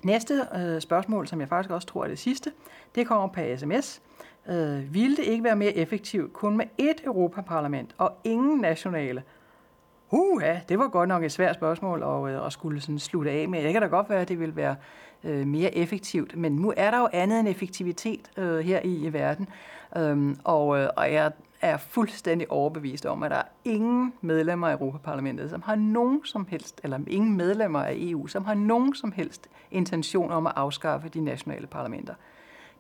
[0.03, 2.53] Næste øh, spørgsmål, som jeg faktisk også tror er det sidste,
[2.95, 4.03] det kommer på sms.
[4.49, 9.23] Øh, ville det ikke være mere effektivt kun med ét Europaparlament og ingen nationale?
[10.11, 13.49] Uha, det var godt nok et svært spørgsmål at, øh, at skulle sådan slutte af
[13.49, 13.65] med.
[13.65, 14.77] Det kan da godt være, at det vil være
[15.25, 19.13] øh, mere effektivt, men nu er der jo andet end effektivitet øh, her i, i
[19.13, 19.49] verden.
[19.97, 24.73] Øhm, og, øh, og jeg er fuldstændig overbevist om, at der er ingen medlemmer af
[24.73, 29.13] Europaparlamentet, som har nogen som helst, eller ingen medlemmer af EU, som har nogen som
[29.13, 32.15] helst intention om at afskaffe de nationale parlamenter.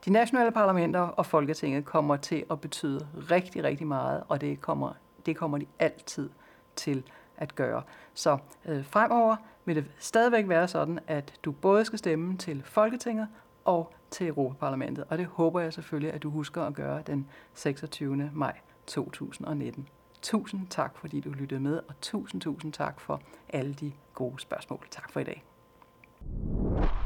[0.04, 4.92] De nationale parlamenter og Folketinget kommer til at betyde rigtig, rigtig meget, og det kommer,
[5.26, 6.30] det kommer de altid
[6.76, 7.02] til
[7.36, 7.82] at gøre.
[8.14, 13.28] Så øh, fremover vil det stadigvæk være sådan, at du både skal stemme til Folketinget
[13.64, 18.30] og til Europaparlamentet, og det håber jeg selvfølgelig, at du husker at gøre den 26.
[18.34, 19.88] maj 2019.
[20.22, 24.86] Tusind tak, fordi du lyttede med, og tusind, tusind tak for alle de gode spørgsmål.
[24.90, 25.44] Tak for i dag.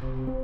[0.00, 0.39] thank you